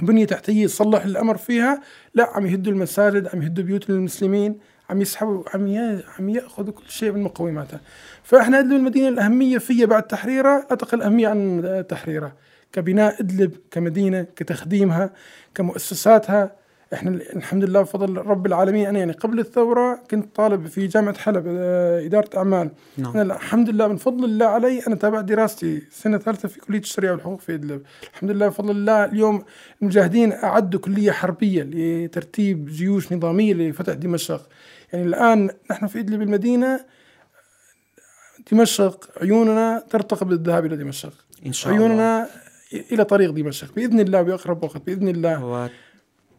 بنية 0.01 0.25
تحتية 0.25 0.63
يصلح 0.63 1.05
الأمر 1.05 1.37
فيها 1.37 1.81
لا 2.15 2.29
عم 2.35 2.45
يهدوا 2.45 2.73
المساجد 2.73 3.27
عم 3.33 3.41
يهدوا 3.41 3.63
بيوت 3.63 3.89
المسلمين 3.89 4.57
عم 4.89 5.01
يسحبوا 5.01 5.43
عم 5.53 6.01
عم 6.19 6.29
يأخذوا 6.29 6.73
كل 6.73 6.89
شيء 6.89 7.11
من 7.11 7.21
مقوماتها. 7.21 7.81
فإحنا 8.23 8.59
ادلب 8.59 8.73
المدينة 8.73 9.07
الأهمية 9.07 9.57
فيها 9.57 9.85
بعد 9.85 10.03
تحريرها 10.03 10.67
لا 10.69 10.75
تقل 10.75 11.01
اهميه 11.01 11.27
عن 11.27 11.83
تحريرها. 11.89 12.33
كبناء 12.73 13.21
أدلب 13.21 13.51
كمدينة 13.71 14.25
كتخديمها 14.35 15.09
كمؤسساتها. 15.55 16.63
إحنا 16.93 17.09
الحمد 17.11 17.63
لله 17.63 17.81
بفضل 17.81 18.17
رب 18.17 18.45
العالمين. 18.45 18.87
أنا 18.87 18.99
يعني 18.99 19.11
قبل 19.11 19.39
الثورة 19.39 20.03
كنت 20.11 20.35
طالب 20.35 20.67
في 20.67 20.87
جامعة 20.87 21.17
حلب 21.17 21.43
آه، 21.47 22.05
إدارة 22.05 22.29
أعمال. 22.37 22.71
نعم. 22.97 23.17
أنا 23.17 23.35
الحمد 23.35 23.69
لله 23.69 23.87
من 23.87 23.97
فضل 23.97 24.25
الله 24.25 24.45
علي 24.45 24.79
أنا 24.87 24.95
تابعت 24.95 25.23
دراستي 25.23 25.81
سنة 25.91 26.17
ثالثة 26.17 26.47
في 26.47 26.59
كلية 26.59 26.79
الشريعة 26.79 27.11
والحقوق 27.11 27.39
في 27.39 27.53
أدلب. 27.53 27.81
الحمد 28.13 28.31
لله 28.31 28.47
بفضل 28.47 28.71
الله 28.71 29.05
اليوم 29.05 29.43
المجاهدين 29.81 30.33
أعدوا 30.33 30.79
كلية 30.79 31.11
حربية 31.11 31.63
لترتيب 31.63 32.65
جيوش 32.65 33.13
نظامية 33.13 33.53
لفتح 33.53 33.93
دمشق. 33.93 34.49
يعني 34.93 35.05
الآن 35.05 35.49
نحن 35.71 35.87
في 35.87 35.99
ادلب 35.99 36.21
المدينة 36.21 36.79
دمشق 38.51 39.09
عيوننا 39.21 39.83
ترتقب 39.89 40.31
للذهاب 40.31 40.65
إلى 40.65 40.77
دمشق. 40.77 41.13
إن 41.45 41.53
شاء 41.53 41.73
الله. 41.73 41.85
عيوننا 41.85 42.27
إلى 42.91 43.05
طريق 43.05 43.31
دمشق. 43.31 43.75
بإذن 43.75 43.99
الله 43.99 44.21
باقرب 44.21 44.63
وقت 44.63 44.85
بإذن 44.85 45.07
الله. 45.07 45.69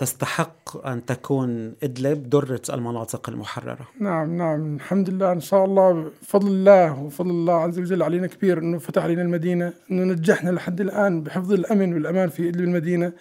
وتستحق 0.00 0.86
أن 0.86 1.04
تكون 1.04 1.74
ادلب 1.82 2.30
درة 2.30 2.62
المناطق 2.72 3.28
المحررة. 3.28 3.88
نعم 4.00 4.36
نعم. 4.36 4.76
الحمد 4.76 5.10
لله. 5.10 5.32
إن 5.32 5.40
شاء 5.40 5.64
الله 5.64 6.10
بفضل 6.22 6.48
الله 6.48 7.02
وفضل 7.02 7.30
الله 7.30 7.54
عز 7.54 7.78
وجل 7.78 8.02
علينا 8.02 8.26
كبير 8.26 8.58
إنه 8.58 8.78
فتح 8.78 9.02
علينا 9.02 9.22
المدينة 9.22 9.72
إنه 9.90 10.04
نجحنا 10.04 10.50
لحد 10.50 10.80
الآن 10.80 11.22
بحفظ 11.22 11.52
الأمن 11.52 11.94
والأمان 11.94 12.28
في 12.28 12.48
ادلب 12.48 12.64
المدينة 12.64 13.12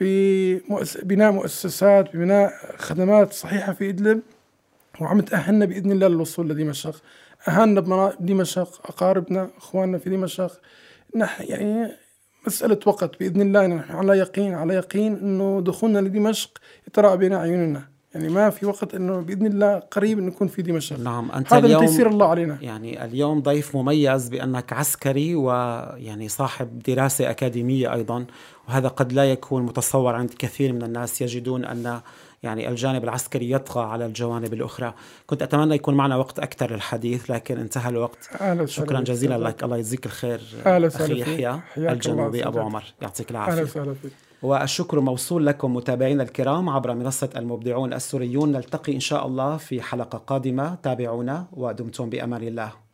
ببناء 0.00 1.32
مؤسسات 1.32 2.16
ببناء 2.16 2.52
خدمات 2.78 3.32
صحيحة 3.32 3.72
في 3.72 3.88
ادلب 3.88 4.20
وعم 5.00 5.20
تأهلنا 5.20 5.64
بإذن 5.64 5.92
الله 5.92 6.08
للوصول 6.08 6.48
لدمشق. 6.48 7.02
أهلنا 7.48 7.80
بدمشق 8.20 8.80
أقاربنا 8.84 9.50
أخواننا 9.58 9.98
في 9.98 10.10
دمشق. 10.10 10.60
نحن 11.16 11.44
يعني 11.44 11.92
مسألة 12.46 12.78
وقت 12.86 13.20
بإذن 13.20 13.40
الله 13.40 13.66
نحن 13.66 13.92
على 13.92 14.18
يقين 14.18 14.54
على 14.54 14.74
يقين 14.74 15.16
أنه 15.16 15.60
دخولنا 15.60 15.98
لدمشق 15.98 16.50
يتراءى 16.88 17.16
بين 17.16 17.32
أعيننا. 17.32 17.82
يعني 18.14 18.28
ما 18.28 18.50
في 18.50 18.66
وقت 18.66 18.94
إنه 18.94 19.20
بإذن 19.20 19.46
الله 19.46 19.78
قريب 19.78 20.18
نكون 20.18 20.48
في 20.48 20.62
دمشق. 20.62 20.98
نعم 20.98 21.30
أنت 21.30 21.52
هذا 21.52 21.66
اليوم 21.66 21.86
تيسير 21.86 22.08
الله 22.08 22.26
علينا. 22.26 22.58
يعني 22.62 23.04
اليوم 23.04 23.40
ضيف 23.40 23.76
مميز 23.76 24.28
بأنك 24.28 24.72
عسكري 24.72 25.34
ويعني 25.34 26.28
صاحب 26.28 26.78
دراسة 26.78 27.30
أكاديمية 27.30 27.92
أيضا 27.92 28.26
وهذا 28.68 28.88
قد 28.88 29.12
لا 29.12 29.32
يكون 29.32 29.62
متصور 29.62 30.14
عند 30.14 30.30
كثير 30.38 30.72
من 30.72 30.82
الناس. 30.82 31.22
يجدون 31.22 31.64
أن 31.64 32.00
يعني 32.42 32.68
الجانب 32.68 33.04
العسكري 33.04 33.50
يطغى 33.50 33.84
على 33.84 34.06
الجوانب 34.06 34.52
الأخرى. 34.52 34.94
كنت 35.26 35.42
أتمنى 35.42 35.74
يكون 35.74 35.94
معنا 35.94 36.16
وقت 36.16 36.38
أكثر 36.38 36.72
للحديث 36.72 37.30
لكن 37.30 37.58
انتهى 37.58 37.88
الوقت. 37.88 38.28
أهلا 38.40 38.66
شكرا 38.66 39.00
جزيلا 39.00 39.38
لك. 39.48 39.64
الله 39.64 39.76
يجزيك 39.76 40.06
الخير. 40.06 40.40
أخي 40.66 41.20
يحيى 41.20 41.60
الجنوبي 41.78 42.46
أبو 42.46 42.60
عمر. 42.60 42.84
يعطيك 43.02 43.30
العافية. 43.30 43.52
أهلا 43.52 43.62
وسهلا 43.62 43.94
فيك. 43.94 44.12
والشكر 44.42 45.00
موصول 45.00 45.46
لكم 45.46 45.74
متابعينا 45.74 46.22
الكرام 46.22 46.68
عبر 46.68 46.94
منصة 46.94 47.30
المبدعون 47.36 47.92
السوريون. 47.92 48.52
نلتقي 48.52 48.94
إن 48.94 49.00
شاء 49.00 49.26
الله 49.26 49.56
في 49.56 49.82
حلقة 49.82 50.18
قادمة. 50.18 50.74
تابعونا 50.74 51.46
ودمتم 51.52 52.10
بأمان 52.10 52.42
الله. 52.42 52.85